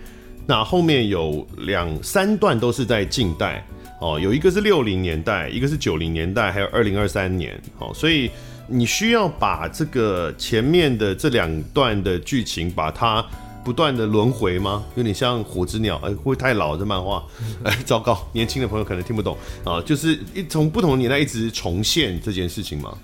[0.46, 3.64] 那后面有两三段都是在近代
[4.00, 8.32] 哦，有一个是六零年代，一个是九零年代，还有二零二三年哦，所以
[8.68, 13.26] 你需要把这个前面的这两段的剧情把它
[13.64, 14.86] 不断的轮回吗？
[14.96, 17.22] 有点像火之鸟，哎，会太老这漫画？
[17.64, 22.98] 哎，糟糕，年轻的朋友可能听不懂啊，就是一从不同年代一直重现这件事情吗？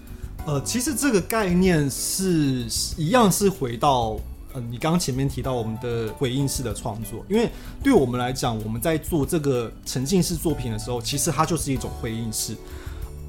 [0.47, 2.65] 呃，其实这个概念是
[2.97, 4.17] 一样，是回到。
[4.55, 7.49] 嗯、你刚刚前面提到我们的回应式的创作，因为
[7.83, 12.55] 对我们来讲，我们在做这个沉浸式作品的时候，其实它就是一种回应式。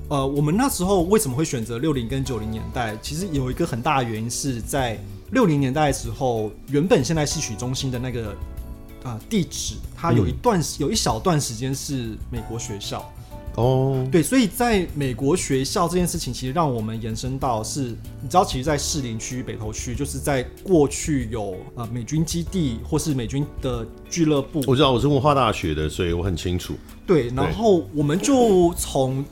[0.09, 2.97] 呃，我们那时候为什么会选择六零跟九零年代？
[3.03, 4.97] 其实有一个很大的原因是在
[5.33, 8.31] 六零年代的时候，原本现在戏曲中心的那个
[9.03, 13.13] 啊、呃、地址，它有一段、有一小段时间是美国学校。
[13.57, 14.11] 哦，oh.
[14.11, 17.81] 对，所以在美国学校这件事情，其实让我们延伸到是，
[18.21, 24.63] 你知道，其实，在士林区、北投区，就是在过去有呃美军基地或是美军的俱乐部。
[24.67, 26.75] 我知道，我是文化大学的，所以我很清楚。
[27.07, 29.25] 对，然后我们就从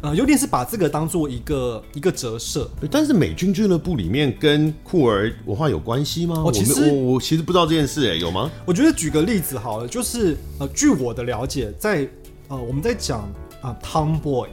[0.00, 2.70] 呃，有点是把这个当做一个一个折射。
[2.90, 6.42] 但是美军俱乐部里面跟酷儿文化有关系吗？
[6.42, 8.50] 我其实我我其实不知道这件事，哎，有吗？
[8.64, 12.08] 我觉得举个例子好了，就是呃，据我的了解，在
[12.48, 13.28] 呃，我们在讲。
[13.66, 14.46] 啊，Tomboy，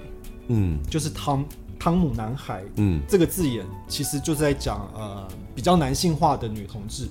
[0.47, 1.45] 嗯，就是汤
[1.77, 7.07] 汤姆男孩，嗯，这个字眼其实就是在讲呃比较男性化的女同志，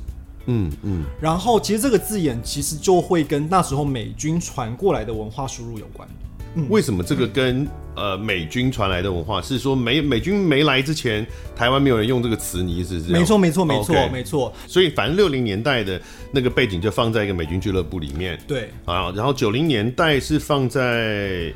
[0.46, 6.08] 嗯嗯，然后其实这个字眼其实就会跟那时候美军传过来的文化输入有关。
[6.54, 13.12] 嗯，为什么这个跟呃美军传来的文化是说美美军没来之前，台湾没有人用这个词，你意思是？
[13.12, 14.52] 没错没错没错没错。
[14.66, 21.54] 所以反正六零年代的那个背景就放在一个美军俱乐部里面，对啊，然后九零年代是放在。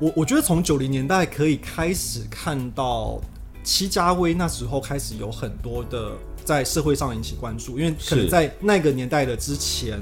[0.00, 3.20] 我我觉得从九零年代可以开始看到
[3.62, 10.00] 戚家威那时候开始有很多的在社会上引起关注，因为可能在那个年代的之前，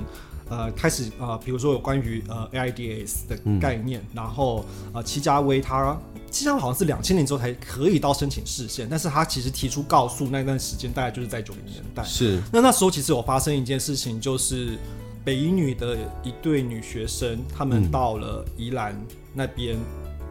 [0.49, 5.99] 呃，开始呃，比如说有关于呃 AIDS 的概念，嗯、然后呃戚家威他
[6.31, 12.41] 戚家威好像是两千年之后才可以到申请视线，但是他其实提出告诉那段时间大概就是在九零年代，是。
[12.53, 14.79] 那那时候其实有发生一件事情，就是
[15.25, 18.97] 北一女的一对女学生，他们到了宜兰。
[19.39, 19.79] 那边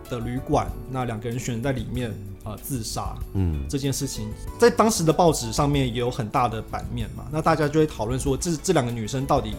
[0.10, 2.10] 的旅馆，那两个人选择在里面
[2.43, 3.15] 啊、呃、自杀。
[3.34, 4.28] 嗯，这件事情
[4.60, 7.26] 在当时的报纸上面也有很大的版面嘛。
[7.32, 9.52] 那大家就会讨论说，这这两个女生到底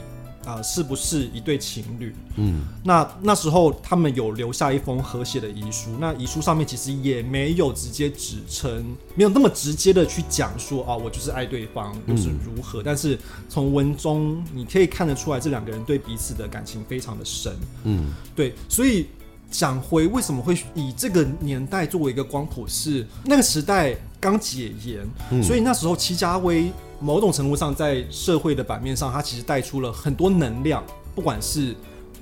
[0.46, 2.14] 啊、呃、是不是一对情侣？
[2.37, 5.90] 嗯，那那时候他们有留下一封和谐的遗书。
[6.00, 12.80] 那遗书上面其实也没有直接指称，没有那么直接的去讲说啊，我就是爱对方，又是如何。
[12.80, 13.18] 嗯、但是
[13.50, 17.54] 从文中你可以看得出来，这两个人对彼此的感情非常的深。
[17.84, 19.06] 嗯，对，所以。
[19.50, 30.84] 讲回为什么会以这个年代作为一个光谱，是那个时代刚解严，嗯、所以那时候戚家威某种程度上在社会的版面上，他其实带出了很多能量，
[31.14, 31.74] 不管是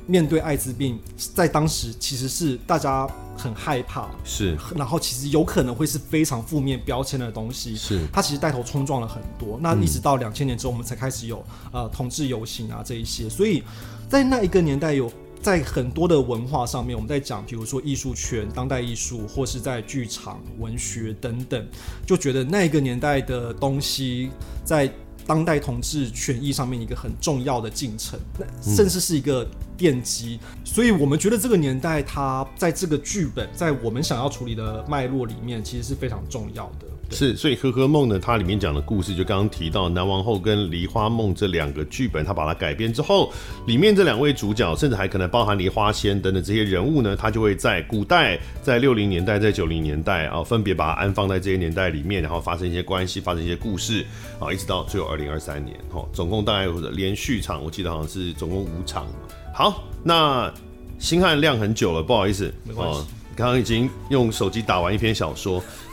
[0.07, 1.01] 面对艾滋病，
[1.35, 9.59] 在当时其实是大家很害怕，是，然后其实有可能会是非常负面标签的东西，是，他其实带头冲撞了很多。
[9.61, 13.65] 那一直到两千年之后，我们才开始有呃同志游行啊这一些，所以
[14.09, 15.11] 在那一个年代有。
[15.47, 21.65] 在很多的文化上面，我们在讲，比如说艺术圈、当代艺术，或是在剧场、文学等等，
[22.05, 24.29] 就觉得那个年代的东西，
[24.65, 24.93] 在
[25.25, 28.19] 当代同志权益上面一个很重要的进程，
[28.61, 30.41] 甚至是一个奠基。
[30.43, 36.86] 嗯、所以我们觉得这个年代，它在这个剧本，在我们想要处理的脉络里面，其实是非常重要的。
[37.11, 43.33] 是，所以《呵呵梦》呢，它里面讲的故事，就刚刚提到南王后跟《梨花梦》这两个剧本，它把它改编之后，
[43.67, 54.05] 里面这两位主角，甚至还可能包含梨花仙等等这些人物呢，他就会在古代，在六零年代，在九零年代啊，分别把它安放在这些年代里面，然后发生一些关系，发生一些故事
[54.41, 59.07] 啊，一直到最后二零二三年，哦，总共大概有连续场，我记得好像是总共五场。
[59.55, 60.53] 好，那
[60.99, 63.01] 星汉亮很久了，不好意思，没关系。
[63.37, 65.63] 刚刚已经用手机打完一篇小说，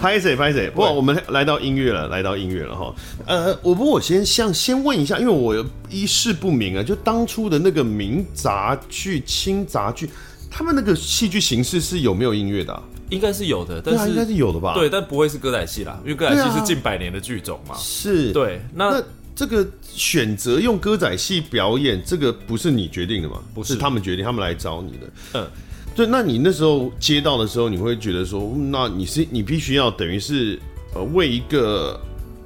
[0.00, 0.70] 拍谁拍谁。
[0.70, 2.94] 不过我们来到音乐了，来到音乐了哈。
[3.26, 5.54] 呃，我不过我先像先问一下，因为我
[5.90, 10.08] 一事不明啊，就当初的那个名杂剧、清杂剧，
[10.50, 12.82] 他们那个戏剧形式是有没有音乐的、啊？
[13.10, 14.72] 应该是有的，但是、啊、应该是有的吧？
[14.72, 17.74] 对，但不会是歌仔戏啦，因为歌仔戏是近百年的剧种嘛。
[17.76, 18.90] 是，对，那。
[18.90, 19.02] 那
[19.40, 23.40] 这个选择用歌仔戏表演，这个不是你决定的嘛？
[23.54, 25.10] 不是，是他们决定，他们来找你的。
[25.32, 25.48] 嗯，
[25.96, 26.06] 对。
[26.06, 30.60] 那你那时候接到的时候，你会觉得说，那你是你必须要等于是
[30.94, 31.98] 呃为一个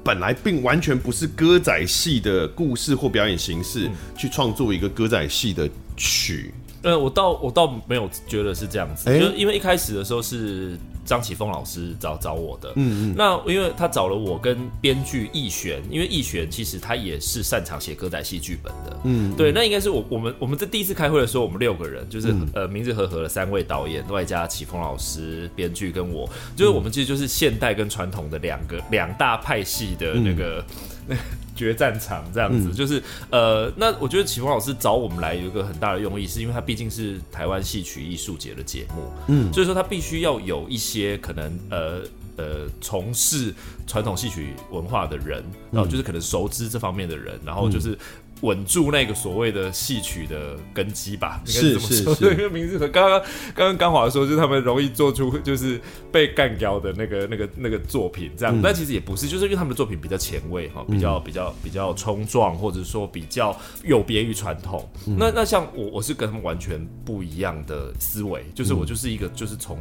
[0.05, 6.53] 本来并完全不是歌仔戏的故事或表演形式，去创作一个歌仔戏的曲。
[6.83, 30.65] 呃，我倒我倒没有觉得是这样子，欸、就因为一开始的时候是张启峰老师找找我的，嗯嗯，那因为他找了我跟编剧易璇，因为易璇其实他也是擅长写歌仔戏剧本的，嗯，对，那应该是我我们我们在第一次开会的时候，我们六个人就是、嗯、呃名字和合的三位导演，外加启峰老师编剧跟我，就是我们其实就是现代跟传统的两个两大派系的那个。
[31.07, 31.17] 嗯
[31.55, 42.01] 决战场这样子，嗯、就是呃，那我觉得启峰老师找我们来有一个很大的用意，是因为他毕竟是台湾戏曲艺术节的节目，嗯，所以说他必须要有一些可能呃
[42.35, 43.53] 呃从事
[43.87, 47.97] 传统戏曲文化的人，然后就是可能熟知这方面的人，然后就是。
[48.35, 52.15] 嗯稳住那个所谓的戏曲的根基吧，应该是这么说。
[52.15, 55.79] 对，因为明日和刚刚刚刚刚华说，就是他们容易做出就是
[56.11, 64.87] 被干掉的那个那个那个作品这样，嗯、但其实也不是，就是因为他们的作品比较前卫哈，比较比较比较冲撞，或者说比较有别于传统。
[65.07, 69.79] 嗯、那那像我我是跟他们完全不一样的思维，就是我就是一个就是从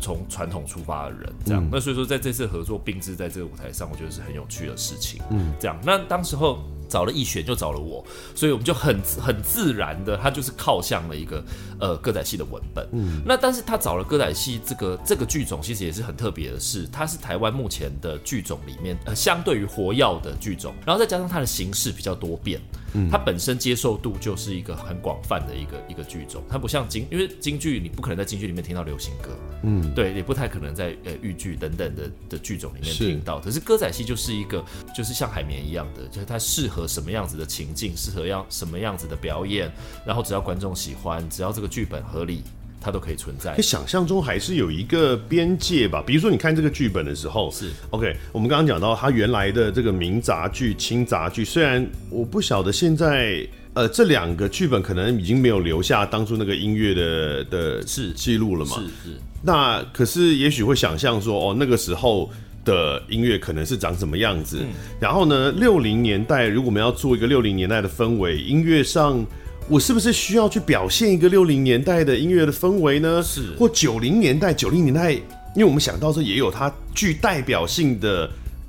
[0.00, 1.64] 从传统出发的人这样。
[1.64, 5.22] 嗯、那所以说在这次合作并置在这个舞台上，我觉得是很有趣的事情。
[5.30, 5.78] 嗯，这样。
[5.84, 6.58] 那当时候。
[6.92, 11.42] 找了易选，就找了我，所以我们就很很自然的，他就是靠向了一个
[11.80, 12.86] 呃歌仔戏的文本。
[12.92, 22.60] 嗯，那但是他找了歌仔戏这个这个剧种，其实也是很特别的是，它是台湾目前的剧种里面呃相对于活药的剧种，然后再加上它的形式比较多变。
[22.94, 33.38] 嗯，它本身接受度就是一个很广泛的一个一个剧种，它不像京，因为京剧你不可能在京剧里面听到流行歌，嗯，对，也不太可能在呃豫剧等等的的剧种里面听到。
[33.40, 39.70] 是可是歌仔戏就是一个，就是像海绵一样的，就是它适合什么样子的情境，适合要什么样子的表演，
[40.06, 42.42] 然后只要观众喜欢，只要这个剧本合理。
[42.82, 43.56] 它都可以存在。
[43.62, 46.02] 想象中还是有一个边界吧。
[46.04, 48.16] 比如说，你看这个剧本的时候，是 OK。
[48.32, 58.76] 我们刚刚讲到它原来的这个名杂剧、轻杂剧，虽然我不晓得现在呃这两个剧本可能已经没有留下当初那个音乐的的是记录了嘛？
[58.76, 59.16] 是是。
[59.42, 62.28] 那可是也许会想象说，哦，那个时候
[62.64, 64.58] 的音乐可能是长什么样子。
[64.60, 64.68] 嗯、
[65.00, 69.24] 然后呢，六零年代如果我们要做一个六零年代的氛围，音乐上。
[69.68, 73.22] 我是不是需要去表现一个六零年代的音乐的氛围呢？
[73.22, 78.28] 是，或九零年代、九零年代，因为我们想到说也有它具代表性的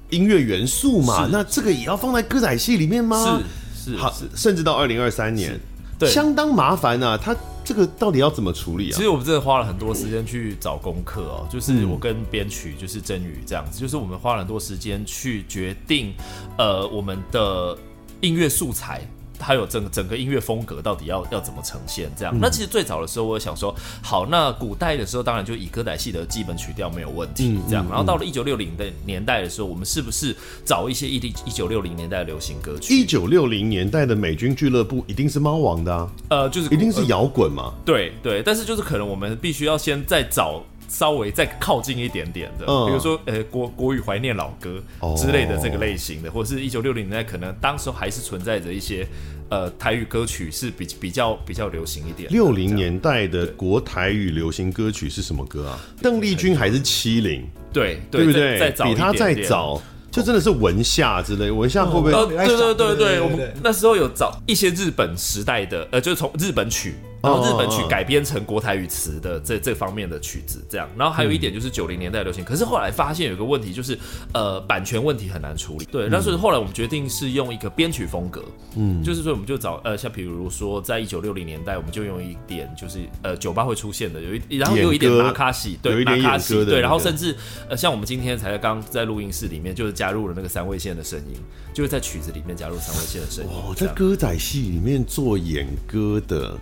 [0.10, 3.41] 音乐元素嘛，是那这个也要放在歌仔戏里面吗？
[3.75, 5.60] 是是，好，甚至到二零二三年，
[5.99, 7.17] 对，相当麻烦啊。
[7.17, 8.95] 它这个到底要怎么处理啊？
[8.95, 16.13] 其实我们真的花了很多时间去找功课哦，就是我跟编曲就是真宇这样子，就是我们花了很多时间去决定，
[16.58, 17.77] 呃，我们的
[18.21, 19.01] 音乐素材。
[19.43, 22.10] 还有整整个音乐风格到底要要怎么呈现？
[22.15, 27.86] 这样，嗯、那其实最早的时候，我想说，好，那古代的时候，当然就以歌仔戏的基本曲调没有问题，这样。
[27.89, 32.95] 然后到了一九六零的年代的时候，我们是不是找一些一一九六零年代的流行歌曲？
[32.95, 37.73] 一九六零年代的美军俱乐部一定是猫王的啊，呃，就是一定是摇滚嘛、呃？
[37.86, 40.63] 对对，但是就是可能我们必须要先再找。
[40.89, 44.79] 稍微再靠近一点点的，比如说呃国国语怀念老歌
[45.17, 49.08] 之类的这个类型的，或者是一九六零年代可能当时还是存在着一些
[49.49, 52.32] 呃台语歌曲是比比较比较流行一点。
[52.32, 55.79] 六零年代的国台语流行歌曲是什么歌啊？
[56.01, 57.47] 邓丽君还是七零？
[57.71, 58.60] 对对不对？
[58.60, 61.49] 再早比他再早，就真的是文夏之类。
[61.49, 62.12] 文夏会不会？
[62.12, 66.96] 对对对对，我们那时候有找一些日本时代的，呃，就是从日本曲。
[67.24, 70.90] 然后日本曲改编成国台语词的这这方面的曲子，这样。
[70.98, 73.98] 然后还有一点就是九零年代流行，可是后来发现有个问题，就是
[74.34, 75.86] 呃版权问题很难处理。
[75.86, 78.44] 对，那所以后来我们决定是用一个编曲风格，
[78.76, 87.34] 嗯，就是说我们就找呃像比如说在一九六零年代，我们就用一点就是呃酒吧会出现的有一，然后有一点马卡西，对，马卡西，对，然后甚至
[87.69, 91.36] 呃像我们今天才刚在录音室里面就是加入了那个三味线的声音，
[91.74, 93.50] 就是在曲子里面加入三味线的声音。
[93.50, 96.60] 哦，在歌仔戏里面做演歌的。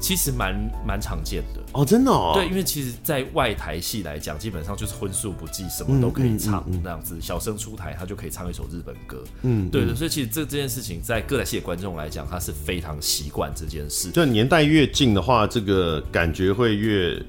[0.00, 0.54] 其实蛮
[0.86, 2.32] 蛮常见的哦，真的哦。
[2.34, 7.20] 对，因为其实，在外台戏来讲，基本上就是荤素不忌，什么都可以唱，那样子。
[7.20, 9.22] 小生出台，他就可以唱一首日本歌。
[9.42, 9.94] 嗯，对的。
[9.94, 14.10] 所以其实这这件事情，在歌台戏的观众来讲，他是非常习惯这件事。
[14.12, 17.20] 就年代越近的话，这个感觉会越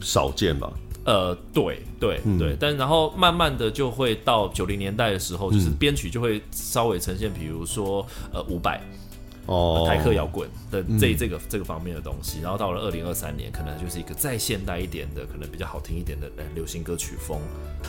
[0.00, 0.72] 少见吧？
[1.04, 2.56] 呃，对对对。
[2.58, 8.80] 但然后慢慢的就会到九零年代的时候，就是编曲就会稍微呈现，比如说呃伍佰。
[9.46, 17.38] 哦，台客摇滚的这这个这个方面的东西，然后到了二零二三年，可能就是一个再现代一点的，可能比较好听一点的流行歌曲风。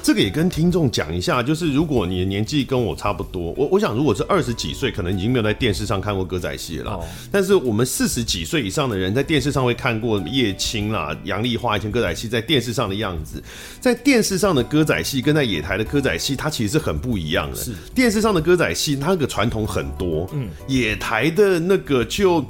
[0.04, 7.00] 这个也跟听众讲一下，就是如果你的年纪跟我差不多，我我想如果是二十几岁，可能已经没有在电视上看过歌仔戏了。
[7.32, 13.42] 但是我们四十几岁以上的人，在电视上会看过叶青啦、杨丽花以前歌仔戏在电视上的样子。
[13.82, 17.56] 在电视上的歌仔戏跟在野台的歌仔戏，它其实是很不一样的。
[17.56, 20.30] 是电视上的歌仔戏，它那个传统很多。
[20.34, 21.47] 嗯，野台的。
[21.60, 22.46] 那个就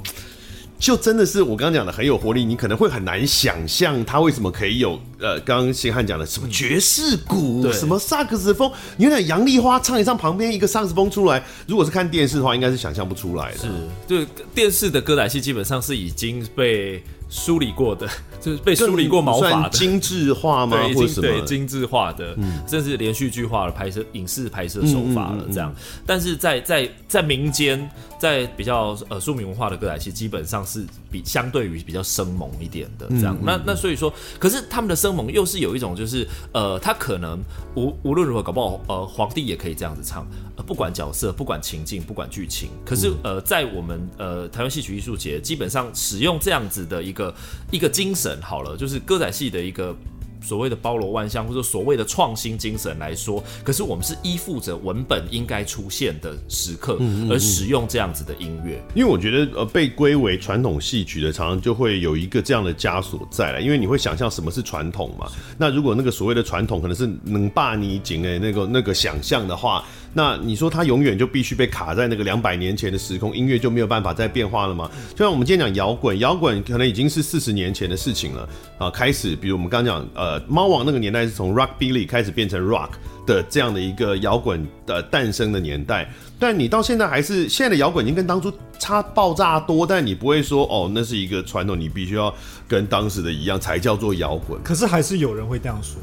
[0.78, 13.58] 就真的是我刚刚讲的很有活力，你可能会很难想象他为什么可以有呃，刚刚星汉讲的什么爵士鼓，嗯、什么萨克斯风，你看杨丽花唱一唱，旁边一个萨克斯风出来，如果是看电视的话，应该是想象不出来的。
[13.58, 13.68] 是，
[14.06, 14.24] 就
[14.54, 17.02] 电视的歌仔戏基本上是已经被。
[17.28, 18.08] 梳理过的，
[18.40, 20.76] 就是被梳理过毛发的，精致化吗？
[20.94, 25.74] 对，对，精致化的，嗯、甚至连续剧化的拍摄、影视拍摄手法了，这样。
[26.06, 33.36] 但是在在在民间，在比较呃庶民文化的歌仔戏，基本上是比相对于比较生猛一点的这样。
[33.42, 37.38] 那那所以说，可是他们的生猛又是有一种，就是呃，他可能
[37.74, 40.26] 无无论如何，搞不好呃，皇帝也可以这样子唱，
[40.56, 42.70] 呃，不管角色，不管情境，不管剧情。
[42.84, 47.34] 可是呃，在我们呃台湾戏曲艺术节，基本上使用这样子的一个。
[47.70, 49.94] 一个精神好了，就是歌仔戏的一个
[50.40, 56.96] 所谓的包罗万象，或者所谓的创新精神来说，可是我们是依附着文本应该出现的时刻
[57.28, 65.30] 而使用这样子的音乐，因为我觉得呃被归为传统戏曲的，常常就会有一个这样的枷锁在了，因为你会想象什么是传统嘛？
[65.58, 69.84] 那如果那个所谓的传统可能是能霸你紧哎那个那个想象的话。
[70.14, 74.90] 那你说他永远就必须被卡在那个两百年前的时空，音乐就没有办法再变化了吗？
[75.10, 78.48] 就像我们今天讲摇滚，摇滚可能已经是四十年前的事情了
[78.78, 78.90] 啊。
[78.90, 82.90] 开始，比如我们刚讲，呃，猫王那个年代是从 rock billy 开始变成 Rock
[83.26, 86.10] 的这样的一个摇滚的诞生的年代。
[86.38, 92.32] 但你到现在还是现在的摇滚已经跟当初差爆炸多，但你不会说哦，那是一个传统，你必须要
[92.66, 94.62] 跟当时的一样才叫做摇滚。
[94.62, 96.00] 可是还是有人会这样说。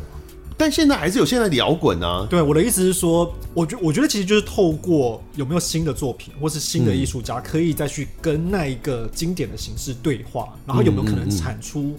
[0.57, 2.25] 但现在还是有现在的摇滚啊！
[2.29, 11.93] 对，我的意思是说，我觉我觉得其实就是透过有没有新的作品，或是新的艺术家，可以再去跟那一个经典的形式对话，然后有没有可能产出？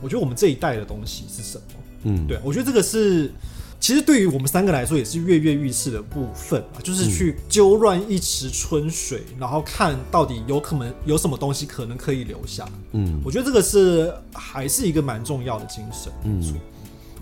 [0.00, 1.64] 我觉得我们这一代的东西是什么？
[2.04, 3.32] 嗯，对，我觉得这个是
[3.80, 12.68] 其实对于我们三个来说也是跃跃欲试的部分啊，就是去揪乱一池春水，然后看到底有可能有什么东西可能可以留下。
[12.92, 16.12] 嗯，我觉得这个是还是一个蛮重要的精神。
[16.22, 16.54] 嗯。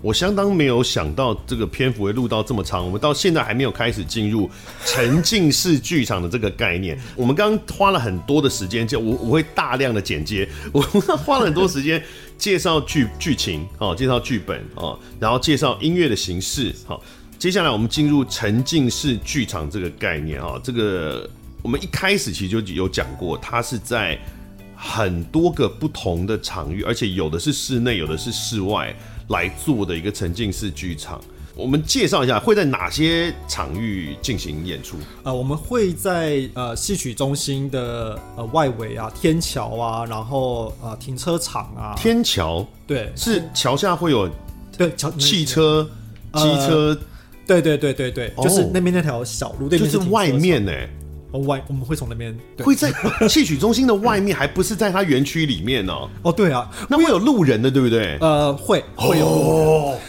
[0.05, 4.47] 我相当没有想到这个篇幅会录到这么长，我们到现在还没有开始进入
[4.85, 6.95] 沉浸式剧场的这个概念。
[7.15, 11.99] 我们刚花了很多的时间，就我我会大量的剪接， 我花了很多时间
[12.37, 16.71] 介绍剧剧情哦，介绍剧本哦，然后介绍音乐的形式。
[16.85, 17.01] 好，
[17.39, 21.27] 接下来我们进入沉浸式剧场这个概念啊，这个
[21.63, 24.15] 我们一开始其实就有讲过，它是在
[24.75, 28.95] 很多个不同的场域，而且有的是室内，有的是室外。
[29.29, 31.19] 来做的一个沉浸式剧场，
[31.55, 34.97] 我们介绍一下会在哪些场域进行演出？
[35.23, 41.95] 呃，我们会在呃戏曲中心的呃外围啊，天桥啊，然后呃停车场啊。
[41.97, 44.29] 天桥对，是桥下会有
[44.77, 45.89] 对桥汽车、
[46.33, 46.97] 机车，呃、
[47.47, 50.71] 对对对对对，就是那边那条小路，对面就是外面呢。
[51.39, 52.93] 外我们会从那边会在
[53.27, 55.93] 戏曲中心的外面，还不是在它园区里面呢？
[56.23, 58.17] 哦，对啊，那会有路人的，对不对？
[58.21, 59.99] 呃，会会有路人，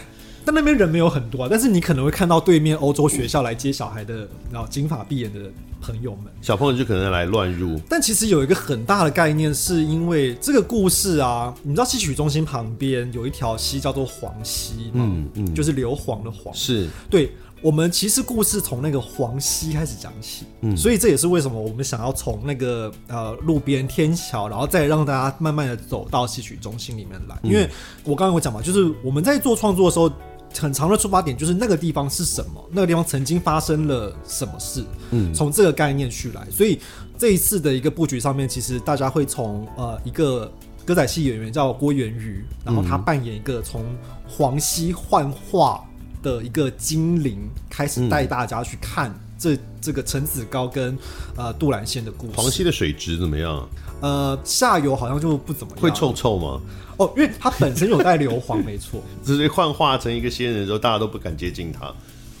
[0.45, 1.47] 但那边人没有很多啊。
[1.49, 5.39] 但是你可能会看到对面欧洲学校来接小孩的，然后金发碧眼的
[5.81, 7.79] 朋友们，小朋友就可能来乱入。
[7.89, 15.05] 但其实有一个很大的概念，是因为这个故事啊，你知道戏曲中心旁边有一条溪叫做黄溪吗？
[15.05, 17.29] 嗯嗯，就是硫磺的黄，是对。
[17.67, 27.37] 我们其实故事从那个黄溪开始讲起，嗯，所以这也是为什么我们想要从那个呃路边天桥，然后再让大家慢慢的走到戏曲中心里面来。
[27.43, 27.69] 因为
[28.05, 30.09] 我刚刚有讲嘛，就是我们在做创作的时候，
[30.57, 36.47] 很长的出发点就是那个地方是什么，那个地方曾经发生了什么事，嗯，从这个概念去来。
[36.49, 36.79] 所以
[37.17, 40.49] 这一次的一个布局上面，其实大家会从呃一个
[40.85, 43.83] 歌仔戏演员叫郭元瑜，然后他扮演一个从
[44.25, 45.83] 黄溪幻化。
[46.27, 47.37] 的一个精灵
[47.69, 50.97] 开始带大家去看这、嗯、这个陈子高跟
[51.37, 52.33] 呃杜兰仙的故事。
[52.35, 53.65] 黄溪的水质怎么样？
[54.01, 55.81] 呃，下游好像就不怎么样。
[55.81, 56.59] 会臭臭吗？
[56.97, 59.01] 哦，因为它本身有带硫磺，没错。
[59.23, 61.93] 只是幻化成一个仙人之后，大家都不敢接近它，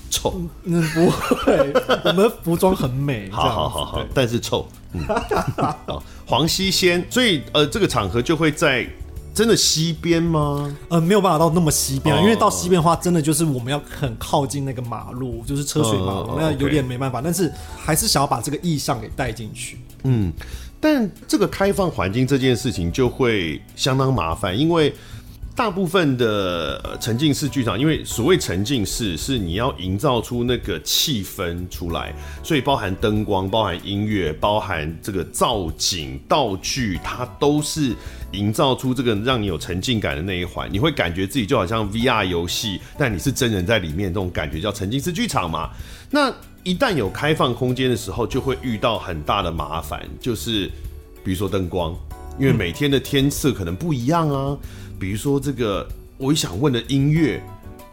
[0.09, 0.41] 臭。
[0.65, 1.73] 嗯，不会，
[2.03, 3.29] 我们服装很美。
[3.31, 4.67] 好好好好，但是臭。
[4.91, 5.01] 嗯，
[6.25, 8.85] 黄溪仙，所以呃，这个场合就会在。
[9.37, 10.75] 真的西边吗？
[10.89, 17.21] 呃，没有办法到那么西边，哦，因为到西边的话，真的就是我们要很靠近那个马路，就是车水马龙，那，哦，有点没办法。
[17.21, 19.77] 但是还是想要把这个意象给带进去。
[20.05, 20.33] 嗯，
[20.79, 24.91] 但这个开放环境这件事情就会相当麻烦，因为。
[25.57, 37.91] 大部分的沉浸式剧场，因为所谓沉浸式是你要营造出那个气氛出来，所以包含灯光、包含音乐、包含这个造景、道具，它都是
[38.33, 40.71] 营造出这个让你有沉浸感的那一环。
[40.71, 45.71] 你会感觉自己就好像 VR 游戏，但你是真人在里面，这种感觉叫沉浸式剧场嘛。
[46.11, 46.31] 那
[46.61, 50.67] 一旦有开放空间的时候，就会遇到很大的麻烦，就是
[51.23, 51.95] 比如说灯光，
[52.37, 54.55] 因为每天的天色可能不一样啊。
[54.99, 55.87] 比如说这个，
[56.17, 57.41] 我想问的音乐，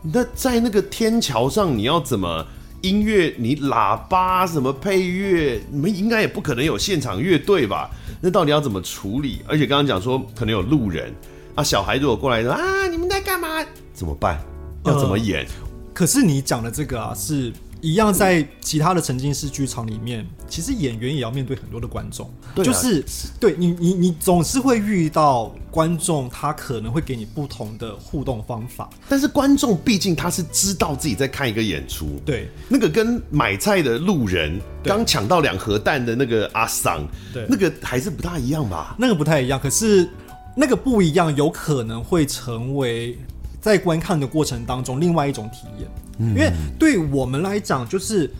[0.02, 2.46] 那在那个天桥上，你要怎么
[2.82, 3.34] 音乐？
[3.38, 5.60] 你喇叭什么配乐？
[5.70, 7.90] 你们应该也不可能有现场乐队吧？
[8.20, 9.42] 那到底要怎么处理？
[9.46, 11.12] 而且刚刚讲说可能有路人
[11.54, 13.64] 啊，小孩如果过来说啊，你们在干嘛？
[13.92, 14.40] 怎么办？
[14.84, 15.44] 要怎么演？
[15.44, 15.50] 呃，
[15.92, 17.52] 可是你讲的这个啊是。
[17.84, 23.04] 一样，在其他的沉浸式剧场里面，其实演员也要面对很多的观众，对啊、就是
[23.38, 28.88] 对你，你，你总是会遇到观众，他可能会给你不同的互动方法。
[29.06, 38.96] 但是观众毕竟他是知道自己在看一个演出，对，那个跟买菜的路人刚抢到两盒蛋的那个阿桑，对，那个还是不大一样吧？
[38.98, 40.08] 那个不太一样，可是
[40.56, 43.18] 那个不一样，有可能会成为
[43.64, 45.88] 在观看的过程当中另外一种体验。
[46.18, 48.30] 因为对我们来讲，就是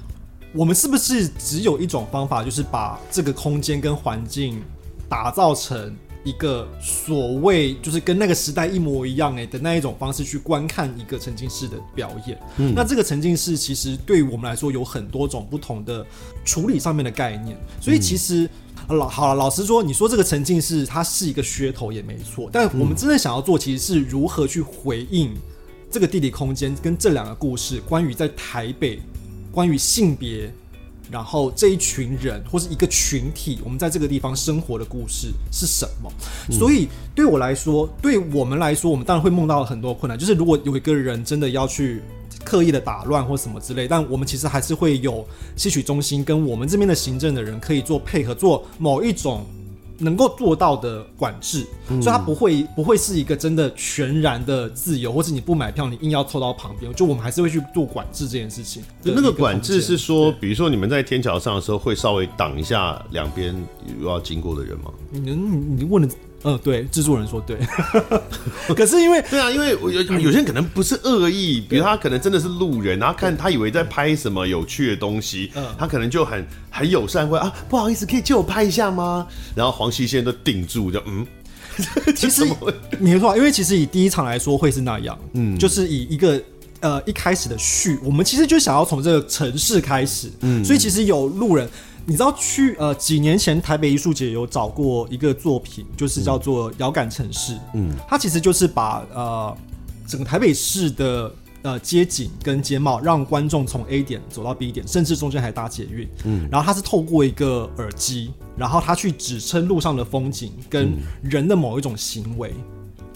[0.53, 4.63] 我们是不是只有一种方法，就是把这个空间跟环境
[5.09, 12.39] 打造成一个所谓就是跟那个时代一模一样诶的那一种方式去观看一个沉浸式的表演。
[12.57, 16.05] 嗯，那这个沉浸式其实对于我们来说有很多种不同的
[16.45, 17.57] 处理上面的概念。
[17.81, 18.49] 所以其实
[18.89, 25.33] 老好了，老实说，你说这个沉浸式它是一个噱头也没错，但我们真正想要做，其实是如何去回应。
[25.91, 29.01] 这个地理空间跟这两个故事，关于在台北，
[29.53, 30.53] 关于性别，
[31.11, 36.13] 然后这一群人或是一个群体，我们在这个地方生活的故事是什么？
[36.49, 40.19] 嗯、所以对我来说，对我们来说，我们当然会梦到很多困难。
[40.19, 42.03] 就是如果有一个人真的要去
[42.45, 45.27] 刻意的打乱或什么之类，但我们其实还是会有
[45.57, 49.47] 吸取中心跟我们这边的行政的人可以做配合，做某一种。
[49.99, 58.83] 能够做到的管制，嗯、所以它不会不会是一个真的全然的自由，或者你不买票，你硬要凑到旁边，就我们还是会去做管制这件事情。
[59.03, 63.55] 那个管制是说，比如说你们在天桥上的时候，会稍微挡一下两边
[64.01, 64.91] 有要经过的人吗？
[65.11, 66.15] 你你问的。
[66.45, 67.59] 嗯，对，制作人说对，
[68.77, 79.27] 可是因为对啊，因为有有些人可能不是恶意，比如他可能真的是路人，然后看他以为在拍什么有趣的东西，他可能就很很友善，会啊，不好意思，可以借我拍一下吗？
[79.55, 81.27] 然后黄西先都定住，就嗯，
[82.15, 82.45] 其实
[83.01, 86.39] 没错，因为其实以第一场来说会是那样，嗯，就是以一个
[86.81, 91.67] 呃一开始的序，我们其实就想要从这个城市开始，嗯，所以其实有路人。
[92.07, 97.55] 你知道去呃几年前台北艺术节有找过一个作品，就是叫做《遥感城市》。
[97.75, 99.57] 嗯，它其实就是把呃
[100.07, 106.09] 整个台北市的呃街景跟街貌，让观众从 A 点走到 B 点，甚至中间还搭捷运。
[106.25, 112.53] 嗯，然后它是透过一个耳机，然后它去指称路上的风景跟人的某一种行为，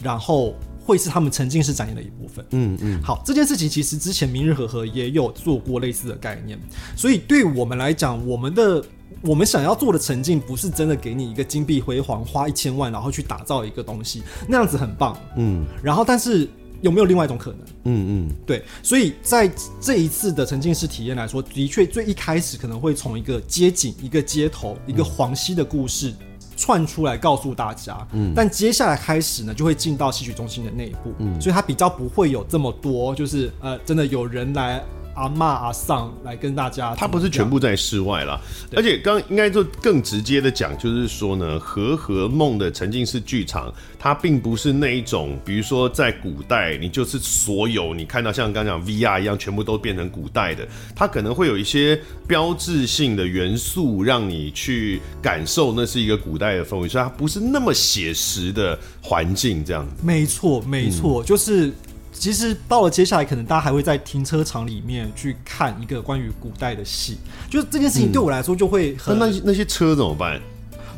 [0.03, 0.55] 然后。
[0.89, 2.43] 会是他们沉浸式展演的一部分。
[2.53, 6.59] 嗯嗯，好，这件事情其实之前明日和和也有做过类似的概念，
[6.97, 8.83] 所以对我们来讲，我们的
[9.21, 15.15] 我们想要做的沉浸不是真的给你一个金碧辉煌，花一千万然后去打造一个东西，那样子很棒。
[15.37, 16.49] 嗯，然后但是
[16.81, 17.61] 有没有另外一种可能？
[17.85, 26.15] 嗯嗯，对，所以在这一次的沉浸式体验来说，的确最一开始可能会从一个街景、一个街头、一个黄溪的故事。
[26.59, 34.83] 串出来告诉大家，嗯，但接下来开始呢，就会进到戏曲中心的内部，嗯，所以它比较不会有这么多，就是呃，真的有人来
[35.19, 36.95] 阿嬷阿桑来跟大家。
[36.95, 38.41] 它不是全部在室外啦，
[38.77, 59.93] 而且刚应该就更直接的讲，就是说呢，和和梦的沉浸式剧场，它并不是那一种，比如说在古代，你就是所有你看到像刚刚讲 VR 一样，全部都变成古代的，它可能会有一些标志性的元素，让你去感受那是一个古代的氛围，所以它不是那么写实的环境这样子。
[60.03, 61.73] 没错，没错，嗯、就是。
[62.19, 67.19] 其实到了接下来，可能大家还会在停车场里面去看一个关于古代的戏。
[67.49, 69.19] 就是这件事情对我来说就会很……
[69.19, 70.41] 那那些车怎么办？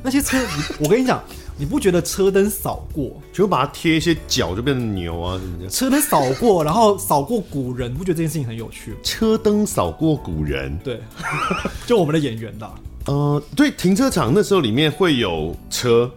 [0.03, 0.39] 那些车，
[0.79, 1.23] 我跟你讲，
[1.59, 5.39] 你不觉得车灯扫过，就把它贴一些脚，就变成牛啊？
[5.39, 5.69] 什么的？
[5.69, 8.97] 车灯扫过，然后扫过古人，不觉得这件事情很有趣吗？
[9.03, 10.99] 车灯扫过古人，对，
[11.87, 12.71] 就我们的演员的。
[13.07, 16.11] 呃，对，停车场那时候里面会有车，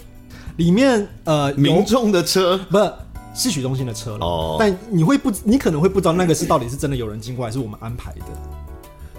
[0.55, 2.77] 里面呃民众的车不
[3.33, 3.43] 是。
[3.43, 4.57] 戏曲中心的车了，oh.
[4.59, 8.25] 但你会不，你可能会不知道那个是到底是真的有人经过，还是我们安排的，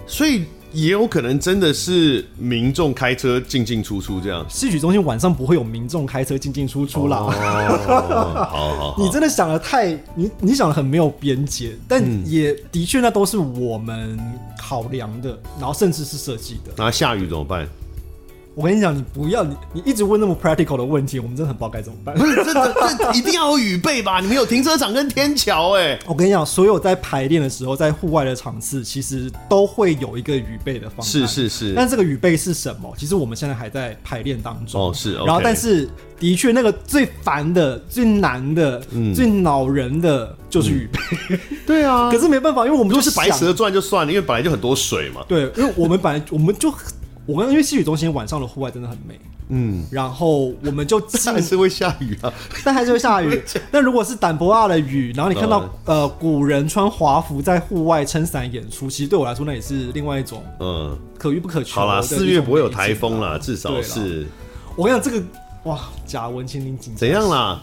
[0.07, 4.45] 所以也有可能真的是民众开车进进出出这样。
[4.49, 7.17] 戏曲中心晚上不会有民众开车进进出出啦。
[8.49, 14.19] 好好，你真的想的太，你你想的很没有边界，但也的确那都是我们
[14.57, 16.71] 考量的，然后甚至是设计的。
[16.77, 17.67] 那下雨怎么办？
[18.55, 22.15] 我跟你讲，你不要你你一直问那么 practical 的问题，我们真的很不知道该怎么办。
[22.15, 24.21] 不是，这这这一定要有雨备吧？
[24.21, 25.99] 你们有停车场跟天桥哎。
[26.07, 31.03] 我跟你讲，所有在排练的时候，在户外的场次，其实都会有一个雨备的方案。
[31.05, 31.73] 是是是。
[31.75, 32.93] 但这个雨备是什么？
[32.97, 34.81] 其实我们现在还在排练当中。
[34.81, 35.15] 哦，是。
[35.15, 40.99] 然后，但是的确，那个最烦的、最难的、嗯、最恼人的就是雨备。
[41.29, 42.09] 嗯、 对啊。
[42.09, 45.21] 可是没办法，因为我们就是白蛇传就算了，因为本来就很多水嘛。
[45.27, 46.73] 对，因为我们本来我们就。
[47.25, 49.19] 我跟因为戏曲中心晚上的户外真的很美，
[49.49, 52.31] 嗯，然后我们就还是会下雨啊，
[52.63, 53.41] 但还是会下雨。
[53.71, 61.79] 但如果是淡薄啊的雨，然后你看到呃古人穿华服在户外撑伞演出，其实对我来说那也是另外一种嗯可遇不可求。
[61.79, 64.27] 好啦，四月不会有台风啦，至少是。
[64.75, 65.25] 我跟你讲这个
[65.63, 67.61] 哇，假文青您紧张怎样啦？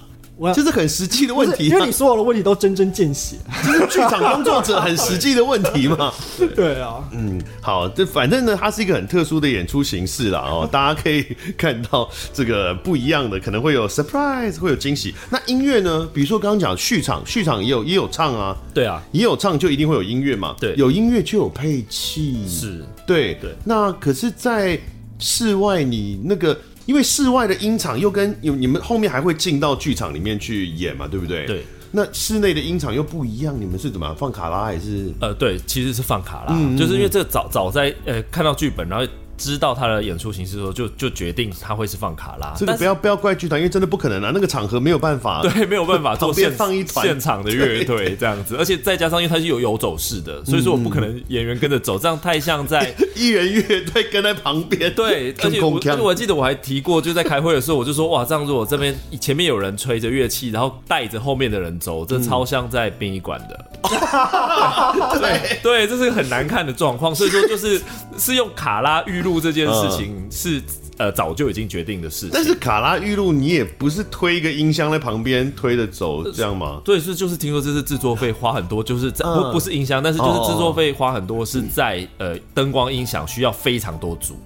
[0.54, 6.12] 这是很实际的问题，因为你所有的问题都针针见血， 这是剧场工作者很实际的问题嘛？
[6.56, 11.22] 对啊，嗯，好，这反正呢，它是一个很特殊的演出形式啦哦， 大家可以
[11.56, 15.14] 看到这个不一样的，可能会有 surprise，会有惊喜。
[15.30, 16.08] 那音乐呢？
[16.14, 23.54] 比如说刚刚讲序场，序场也有也有唱啊，对啊，也有唱就一定会有音乐嘛，对，有音乐就有配器，是对对。
[23.64, 24.78] 那可是，在
[25.18, 26.56] 室外你那个。
[26.86, 31.46] 因为室外的音场又跟有你们后面还会进到剧场里面去演嘛，对不对？
[31.46, 31.64] 对。
[31.90, 35.12] 那室内的音场又不一样，你们是怎么放卡拉还是？
[35.20, 39.06] 呃，对，其实是放卡拉，就是因为这个早早在呃看到剧本，然后。
[39.42, 42.54] 知道他的演出形式的时候，就就决定他会是放卡拉。
[42.56, 54.92] 这个不要不要怪剧团，因为真的不可能啊，那个场合没有办法， 对，没有办法做现放一团现场的乐队这样子，而且再加上因为他是有游走式的，所以说我不可能演员跟着走，这样太像在 一人乐队跟在旁边。
[54.94, 63.66] 对，而且我而且我记得我还提过，就在开会的时候，我就说哇，这样子我这边前面有人吹着乐器，然后带着后面的人走，这超像在殡仪馆的。
[65.18, 67.80] 对对，这是个很难看的状况，所以说就是
[68.18, 70.26] 是用卡拉预录这件事情。
[70.30, 70.62] 是
[70.98, 72.30] 呃，早就已经决定的事情。
[72.32, 76.80] 但是卡拉玉露，你也不是推一个音箱在旁边推着走这样吗？
[76.84, 84.36] 对，是就是听说这是制作费花很多，就是在不不是音箱，但是就是制作费花很多，是在呃灯光音响需要非常多组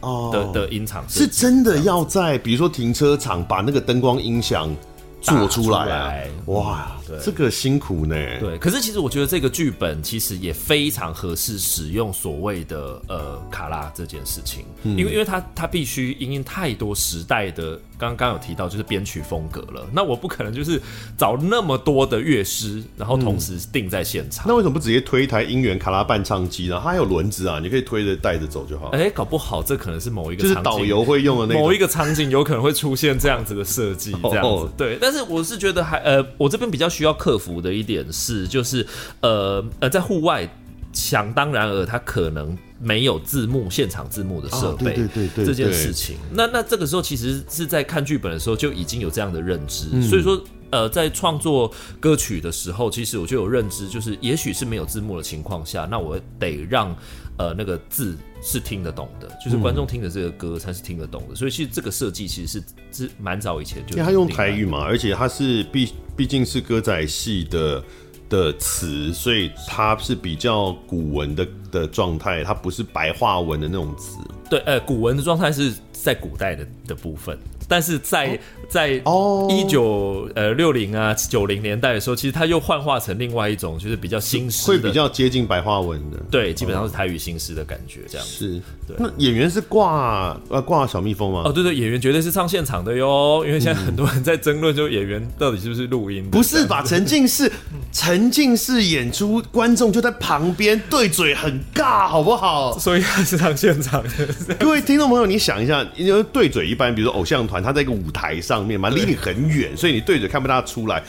[0.00, 4.74] 哦的的音场，是真的要在比如说停车场把那个灯光音响。
[5.20, 6.14] 做出来，啊，
[6.46, 8.14] 哇，对，这个辛苦呢。
[8.38, 17.80] 对，可是其实我觉得这个剧本其实也非常合适使用所谓的呃卡拉这件事情，嗯、因为因为它它必须因应太多时代的。
[17.98, 20.80] 刚刚有提到就是编曲风格了，那我不可能就是
[21.16, 24.44] 找那么多的乐师，然后同时定在现场。
[24.44, 26.80] 嗯、那为什么不直接推一台音源卡拉伴唱机呢？
[26.80, 28.90] 它还有轮子啊，你可以推着带着走就好。
[28.90, 34.70] 哎、欸，搞不好这可能是某一个就是导游会用的那某一个场景，有可能会出现这样子的设计，这样子。
[34.76, 38.86] 对，但是我是觉得还呃，我这边比较需要克服的一点是，就是
[39.20, 40.48] 呃呃，在户外。
[40.90, 46.16] 想当然尔，他可能没有字幕，现场字幕的设备，对对对对，这件事情。
[46.32, 51.70] 那那这个时候其实是在看剧本的时候就已经有这样的认知，嗯、所以说呃，在创作
[52.00, 56.96] 歌曲的时候，其实我就有认知，就是也许是没有字幕的情况下，那我得让
[57.36, 61.34] 呃那个字是听得懂的，就是观众听的这个歌才是听得懂的。
[61.34, 62.60] 所以其实这个设计其实
[62.92, 67.82] 是是蛮早以前就，因为他用台语嘛，而且他是毕毕竟是歌仔戏的。
[68.30, 74.18] 的词，所以它是比较古文的的状态，它不是白话文的那种词。
[74.50, 77.38] 对，呃，古文的状态是在古代的的部分。
[77.68, 78.38] 但是在
[78.68, 86.16] 在哦一九呃六零啊九零年代的时候，其实它又幻化成另外一种，就是比较新诗，会比较接近白话文的。
[86.30, 88.32] 对，基本上是台语新诗的感觉，这样子。
[88.32, 88.96] 是，对。
[88.98, 91.42] 那演员是挂呃挂小蜜蜂吗？
[91.44, 96.28] 哦，对对，演员绝对是唱现场的哟，因为现在很多人在争论，就演员到底是不是录音？
[96.30, 96.82] 不是吧？
[96.82, 97.50] 沉浸式
[97.92, 102.78] 沉浸式演出，观众就在旁边对嘴很尬，好不好？
[102.78, 104.54] 所以他是唱现场的。
[104.60, 111.02] 各位听众朋友，你想一下，因为对嘴一般，比如说偶像团，他在一个舞台上面嘛，离你很远，所以你对嘴看不大出来。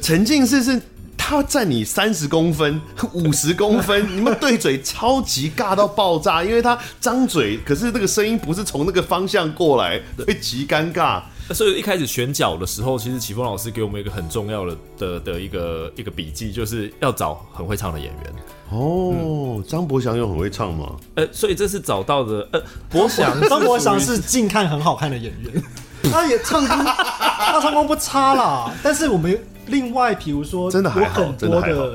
[0.00, 0.80] 沉浸式是
[1.16, 2.80] 他占你三十公分、
[3.12, 11.22] 五十公分， 你们对嘴超级尬到爆炸，因为他张嘴，可是那个声音不是从那个方向过来，会极尴尬。
[11.50, 18.34] 所以一开始选角的时候，其实启峰老师给我们一个很重要的的的一个一个笔记，就是要找很会唱的演员。
[18.70, 20.96] 哦，张博翔有很会唱吗？
[21.16, 22.48] 呃，所以这是找到的。
[22.50, 25.62] 呃，博翔， 张博翔是近看很好看的演员，
[26.10, 28.70] 他也唱功，他唱功不差啦。
[28.82, 29.38] 但是我们。
[29.66, 31.84] 另外，比如说，真的还好，真的还好。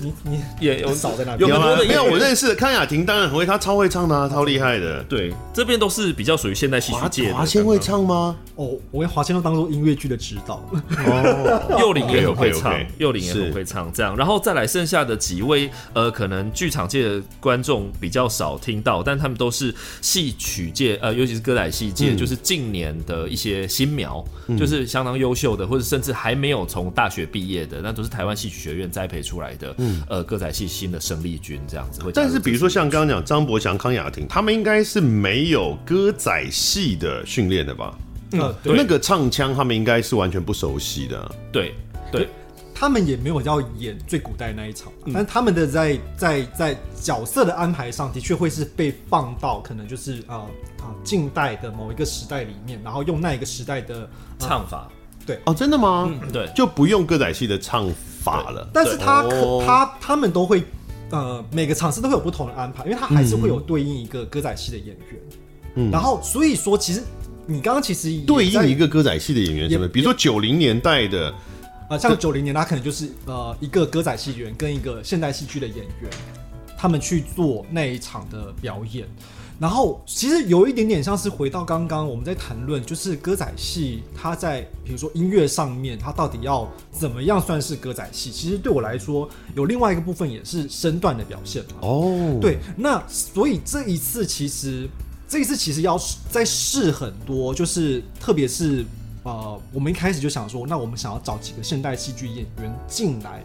[0.00, 1.76] 你你 也有少在那边有吗？
[1.78, 5.02] 没有，我认识的康雅婷当然很会，她超会唱的，啊， 超厉害的。
[5.04, 7.34] 对，这边都是比较属于现代戏剧界的。
[7.34, 8.36] 华千会唱吗？
[8.54, 10.62] 哦，我跟华千都当做音乐剧的指导。
[10.70, 13.92] 哦，幼龄也很会唱，幼龄也很会唱。
[13.92, 24.24] 这样，然后再来剩下的几位，呃，可能剧场界的观众比较少听到，但他们都是戏曲界，呃，尤其是歌仔戏界，就是近年的一些新苗，
[24.56, 32.00] 就是相当优秀的，或者甚至还没有从从大学毕业的，那都是台湾戏曲学院栽培出来的，嗯，呃，歌仔戏新的生力军这样子。
[32.00, 37.98] 会，但是比如说像刚刚讲张博祥、康雅婷，他们应该是没有歌仔戏的训练的吧？
[38.30, 41.34] 嗯，对，那个唱腔他们应该是完全不熟悉的。
[41.50, 41.74] 对，
[42.12, 42.28] 对，
[42.72, 50.46] 他们也没有要演最古代那一场，嗯、但他们的在在在角色的安排上的确会是被放到可能就是啊
[50.80, 54.08] 啊近代的某一个时代里面，然后用那一个时代的、呃、
[54.38, 54.88] 唱法。
[55.28, 56.10] 对哦，真的吗？
[56.22, 57.86] 嗯、对，就不用歌仔戏的唱
[58.22, 58.66] 法了。
[58.72, 60.64] 但是他可他他们都会，
[61.10, 65.20] 呃，每个场次都会有不同的安排，因为他还是会有对应一个歌仔戏的演员。
[65.74, 67.02] 嗯，然后所以说，其实
[67.44, 69.86] 你刚刚其实对应一个歌仔戏的演员什么？
[69.86, 71.34] 比如说九零年代的，
[71.90, 76.10] 呃，像九零年，他可能就是呃一个歌仔戏演员跟一个现代戏剧的演员，
[76.74, 79.06] 他们去做那一场的表演。
[79.60, 88.30] 然后其实有一点点像是回到刚刚我们在谈论，就是歌仔戏它在比如说音乐上面，它到底要怎么样算是歌仔戏？
[88.30, 91.80] 其实对我来说，有另外一个部分也是身段的表现嘛。
[91.80, 94.88] 哦，对，那所以这一次其实
[95.26, 96.00] 这一次其实要
[96.30, 98.84] 再试很多，就是特别是
[99.24, 103.42] 呃，我们一开始就想说，那我们想要找几个现代戏剧演员进来，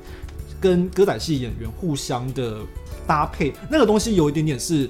[0.61, 2.59] 跟歌仔戏演员互相的
[3.07, 4.87] 搭配，那个东西有一点点是。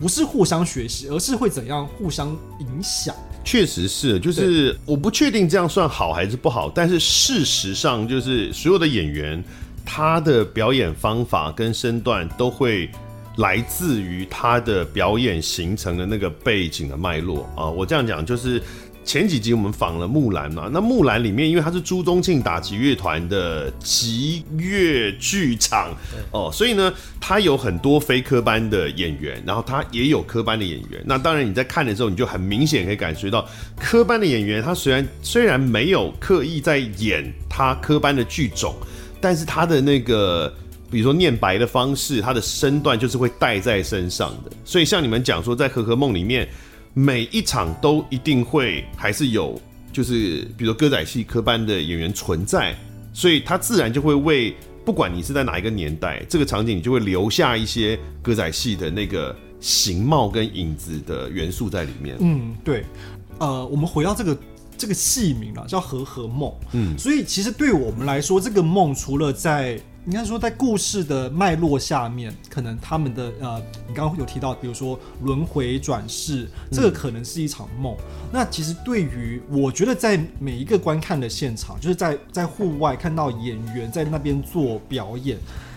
[0.00, 2.28] 不是互相学习，而是会怎样互相
[2.60, 3.14] 影响？
[3.44, 9.42] 确实是，就是我不确定这样算好还是不好，但是事实上就是所有的演员
[9.84, 12.90] 他的表演方法跟身段都会
[13.36, 17.66] 来自于他的表演形成的那个背景的脉络啊。
[17.66, 18.62] 我这样讲就是。
[19.06, 25.94] 前几集我们访了木兰嘛，那木兰里面，因为它是朱宗庆打击乐团的集乐剧场
[26.32, 31.00] 哦，所以呢，它有很多非科班的演员，然后它也有科班的演员。
[31.04, 33.48] 那当然你在看的时候，你就很明显可以感觉到，
[33.78, 38.74] 科班的演员他虽然虽然没有刻意在演他科班的剧种，
[39.20, 40.52] 但是他的那个
[40.90, 44.50] 比如说念白的方式，他的身段就是会带在身上的。
[44.64, 46.48] 所以像你们讲说，在《和和梦》里面。
[46.98, 49.60] 每一场都一定会还是有，
[49.92, 52.74] 就是比如说歌仔戏科班的演员存在，
[53.12, 62.16] 所以他自然就会为不管你是在哪一个年代，这个场景你就会留下一些歌仔戏的那个形貌跟影子的元素在里面。
[62.18, 62.82] 嗯，对。
[63.40, 64.38] 呃，我们回到这个
[64.78, 66.50] 这个戏名啊，叫《和和梦》。
[66.72, 77.96] 嗯，所以其实对我们来说，这个梦除了在应该说，在故事的脉络下面，可能他们的呃，你刚刚有提到，比如说轮回转世，这个可能是一场梦。
[78.32, 85.36] 那其实对于我觉得，在每一个观看的现场，就是在在户外看到演员在那边做表演，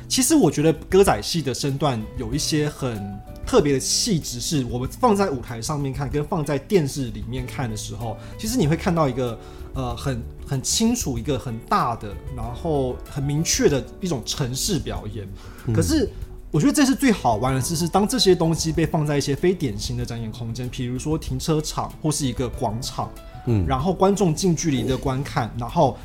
[0.09, 9.39] 其实我觉得歌仔戏的身段有一些很特别的气质，是我们放在舞台上面看，跟放在电视里面看的时候，其实你会看到一个。
[9.75, 15.25] 呃，很很清楚一个很大的，然后很明确的一种城市表演。
[15.67, 16.09] 嗯、可是，
[16.49, 23.11] 我觉得这是最好玩的事，是当这些东西被放在一些非典型的展演空间，比如说停车场或是一个广场，
[23.45, 25.95] 嗯，然后观众近距离的观看，嗯、然后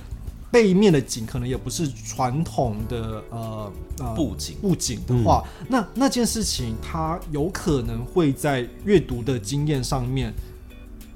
[0.55, 10.33] 背面的景可能也不是传统的呃呃布景布景的话，嗯、那那件事情它有可能会在阅读的经验上面。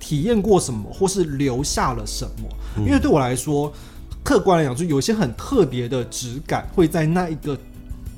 [0.01, 2.49] 体验过什么，或是留下了什么。
[2.87, 3.71] 因为对我来说，
[4.23, 7.59] 客观来讲，就有一些很特别的质感会在那一个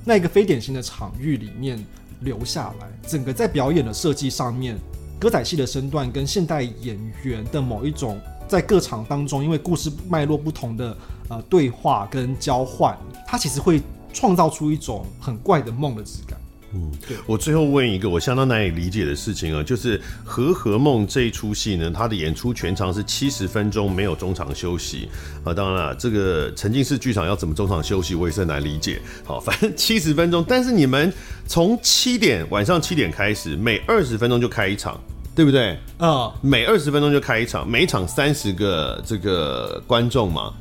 [0.04, 1.82] 那一个非典型的场域里面
[2.20, 2.86] 留下来。
[3.08, 4.78] 整个在表演的设计上面，
[5.18, 8.20] 歌仔戏的身段跟现代演员的某一种
[8.50, 10.96] 在各场当中，因为故事脉络不同的
[11.28, 13.80] 呃对话跟交换，它其实会
[14.12, 16.36] 创造出一种很怪的梦的质感。
[16.72, 25.08] 嗯，对，我最后问一个我相当难以理解的事情啊，就是《和和梦》这一出戏呢，它的演出全长是七十分钟，没有中场休息
[25.44, 25.52] 啊。
[25.52, 29.00] 当然了，这个沉浸式剧场要怎么中场休息，我也是很难理解。
[29.24, 31.12] 好，反正 七十分钟，但是你们
[31.46, 35.00] 从七点晚上七点开始，每二十分钟就开一场，
[35.34, 35.78] 对不对？
[35.98, 40.52] 啊，每二十分钟就开一场，每一场三十个这个观众嘛。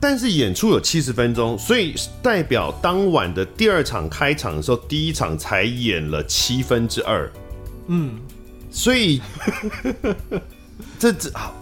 [0.00, 7.30] 但是演出有七十分钟，所以代表当晚的第二场开场的时候，第一场才演了七分之二。
[7.86, 8.18] 嗯，
[8.70, 9.20] 所以
[10.98, 11.54] 这这好，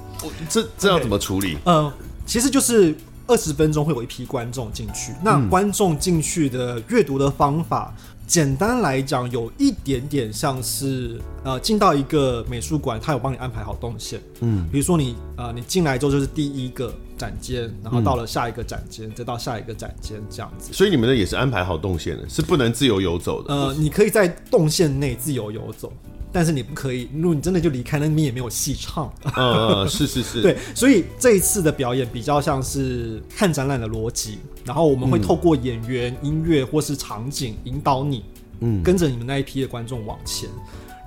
[0.49, 1.59] 这这要怎么处理？
[1.65, 1.93] 嗯、呃，
[2.25, 2.95] 其实就是
[3.27, 7.95] 二十分钟会有一批观众进去，那观众进去的阅读的方法。
[8.31, 14.21] 嗯简单来讲，有一点点像是呃，进到一个美术馆，他有帮你安排好动线。
[14.39, 20.73] 嗯，比如说你呃，你进来之后就是第一个展间，然后到了下一个展间，嗯、再到下一个展间这样子。
[20.73, 23.53] 所以你们的也是安排好动线的，是不能自由游走的。
[23.53, 25.93] 呃，你可以在动线内自由游走。
[26.33, 29.13] 但是你不可以，如果你真的就离开，那你也没有戏唱。
[29.37, 38.25] 嗯，是是是， 对，所以这一次的表演比较像是看展览的逻辑，然后我们会透过演员、嗯、音乐或是场景引导你，
[38.61, 40.49] 嗯，跟着你们那一批的观众往前。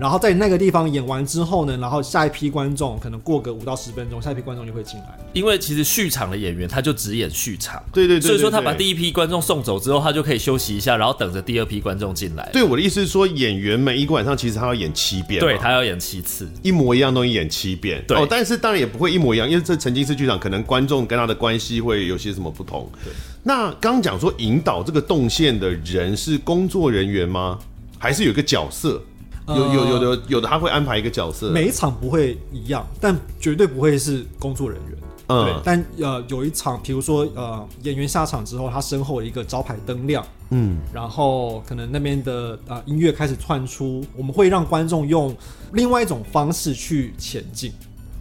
[0.04, 5.18] 然后在那个地方演完之后呢，然后下一批观众可能过个五到十分钟，下一批观众就会进来。
[5.32, 12.50] 因为其实续场的演员他就只演续场，对对对，对，所以说他把第一批观众送走之后，他就可以休息一下，然后等着第二批观众进来。
[12.52, 18.04] 对，我的意思是说，演员每一个晚上其实他要演七遍，对，他要演七次，一模一样东西演七遍。
[18.06, 22.90] 对，哦，但是当然也不会一模一样，因为这曾经是剧场可能观众跟他的关系会有些什么不同。
[23.06, 27.58] 对，那刚讲说引导这个动线的人是工作人员吗？
[27.98, 29.02] 还是有一个角色？
[29.48, 34.98] 有有有的有的他会安排一个角色，每一场不会一样，但绝对不会是工作人员。
[35.28, 45.36] 嗯，对，但呃有一场，比如说呃演员下场之后，他身后一个招牌灯亮，嗯，然后可能那边的呃音乐开始窜出，我们会让观众用
[45.72, 47.72] 另外一种方式去前进，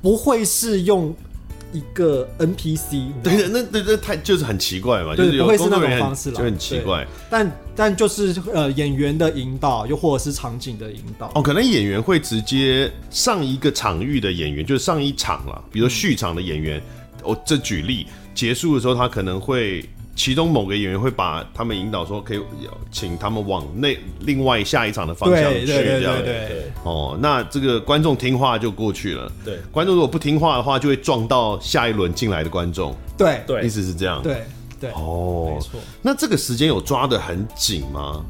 [0.00, 1.14] 不会是用。
[1.72, 7.06] 一个 NPC，对的，那那那太就是很奇怪嘛，就是不会是那种方式了，就很奇怪。
[7.30, 11.32] 但但就是呃演员的引导，又或者是场景的引导。
[11.34, 16.80] 哦，可能演员会直接上一个场域的演员，就是上一场了，比如续场的演员。
[17.22, 19.84] 我、嗯哦、这举例结束的时候，他可能会。
[20.14, 22.40] 其中某个演员会把他们引导说，可以
[22.90, 26.22] 请他们往那另外下一场的方向去，这样。
[26.22, 26.70] 对。
[26.84, 29.30] 哦，那这个观众听话就过去了。
[29.44, 29.58] 对。
[29.70, 32.94] 观众如果不听话的话，就会撞到下一轮进来的观众。
[33.16, 33.62] 对对。
[33.62, 34.22] 意思是这样。
[34.22, 34.44] 对
[34.78, 34.90] 对。
[34.90, 35.80] 哦，没错。
[36.02, 38.24] 那这个时间有抓得很紧吗？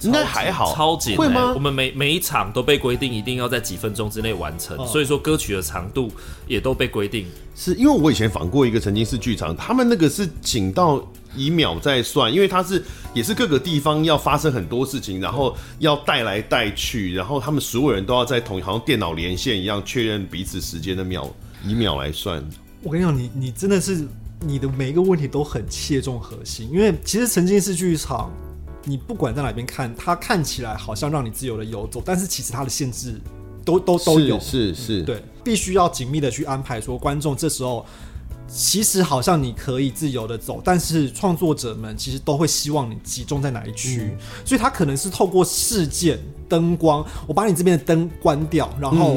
[0.00, 1.18] 应该还好，超紧、欸。
[1.18, 1.52] 会吗？
[1.54, 6.10] 我们每每一场都被规定一定要在几分钟之内完成，哦、所以说歌曲的长度
[6.46, 7.26] 也都被规定。
[7.56, 11.00] 是因为我以前访过一个曾经是剧场，他们那个是紧到
[11.36, 12.82] 以秒在算，因为它是
[13.14, 21.32] 也是各个地方要发生很多事情，然后要带来带去，然后他们所有人都要在同好像电脑连线一样确认彼此时间的秒
[21.64, 22.44] 以秒来算。
[22.82, 24.04] 我跟你讲，你你真的是
[24.40, 28.30] 你的每一个问题都很切中核心，因为其实沉浸式剧场。
[28.84, 33.20] 你不管在哪边看，它看起来好像让你自由的游走，但是其实它的限制
[33.64, 37.84] 都都都有，是是，对，必须要紧密的去安排，说观众这时候
[38.46, 46.18] 其实好像你可以自由的走，但是创作者们其实都会希望你集中在哪一区，嗯、所以他可能是透过事件。
[46.46, 49.16] 灯光，我把你这边的灯关掉，然后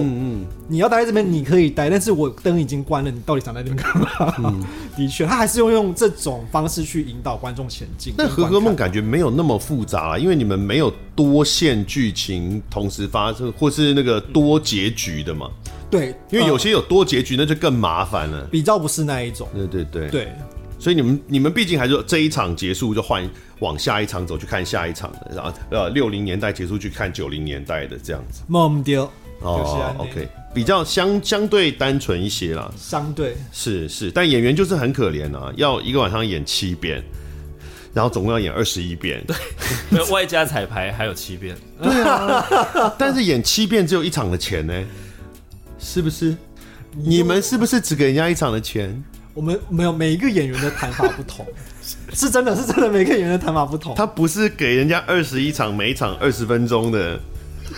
[0.68, 4.34] 你要待在这边，你可以待，但是我灯已经关了，你到底想在这边干嘛？
[4.40, 4.64] 嗯、
[4.96, 8.14] 的确，他还是用用这种方式去引导观众前进。
[8.18, 15.48] 但《和合梦》感觉没有那么复杂啊，因为你们没有多线剧情同时发生，或是那个多结局的嘛。
[15.90, 18.46] 对，因为有些有多结局，那就更麻烦了。
[18.52, 19.48] 比较不是那一种。
[19.54, 20.34] 对对对对。
[20.80, 23.28] 所以你们你们毕竟还是这一场结束就换
[23.62, 28.44] 往下一场走去看下一场的，然后呃六零年代结束去看九零年代的这样子。
[28.48, 29.12] 梦丢
[29.42, 32.72] 哦，OK，比较相相对单纯一些啦。
[32.78, 37.04] 相对是是，但演员就是很可怜啊，要一个晚上演七遍，
[37.92, 39.24] 然后总共要演二十一遍，
[39.90, 41.56] 对， 外加彩排还有七遍。
[41.82, 44.74] 对啊，但是演七遍只有一场的钱呢，
[45.88, 46.36] 是不是？
[46.92, 49.02] 你们是不是只给人家一场的钱？
[49.34, 51.46] 我们没有每一个演员的谈法不同，
[52.12, 53.96] 是真的是真的，每个演员的谈法不同。
[53.96, 57.18] 他不是给人家二十一场，每一场二十分钟的，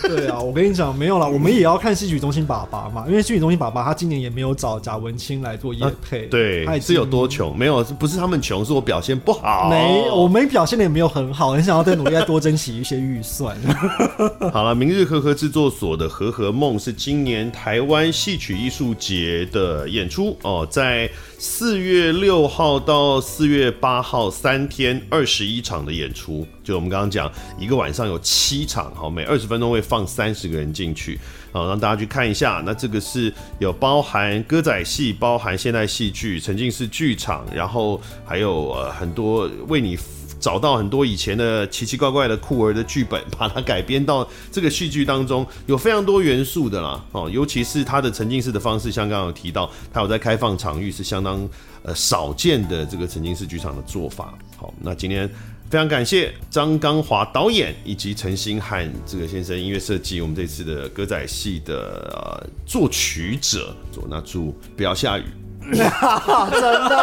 [0.08, 7.56] 对啊，我跟你讲，没有啦，我们也要看戏曲中心爸爸嘛，因为戏曲中心爸爸他今年也没有找贾文清来做演配，啊、对，他是有多穷？
[7.56, 9.68] 没有，不是他们穷，是我表现不好。
[9.70, 13.56] 没，我们表现的也没有很好，很想要再努力，再多争取一些预算。
[14.52, 21.08] 好了，明日和合制作所的《和和梦》是今年台湾戏曲艺术节的演出哦，在
[21.42, 31.18] 四月六号到四月八号三天二十一场的演出，就我们刚刚讲，一个晚上有七场，好，每二十分钟会放三十个人进去，
[31.50, 32.62] 好，让大家去看一下。
[32.66, 39.98] 那这个是有包含歌仔戏、包含现代戏剧、沉浸式剧场，然后还有呃很多为你。
[40.40, 47.04] 找到很多以前的奇奇怪怪的酷儿的剧本，把它改编到这个戏剧当中，有非常多元素的啦。
[47.12, 51.46] 哦，尤其是它的沉浸式的方式，像刚刚有提到，它有在开放场域，是相当
[51.82, 54.32] 呃少见的这个沉浸式剧场的做法。
[54.56, 55.28] 好，那今天
[55.68, 63.76] 非常感谢张刚华导演以及陈星汉这个先生音乐设计我们这次的歌仔戏的作曲者。
[64.08, 65.24] 那祝不要下雨。
[66.50, 66.96] 真的，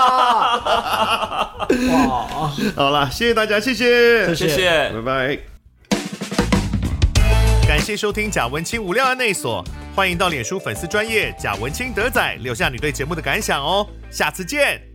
[1.94, 2.52] 哇！
[2.76, 5.40] 好了，谢谢大家，谢谢，谢谢，拜拜。
[7.68, 9.64] 感谢收听贾文清无料案内所，
[9.96, 14.87] 欢迎到脸书粉丝专业贾文清德仔留下你对节目的感想哦，下次见。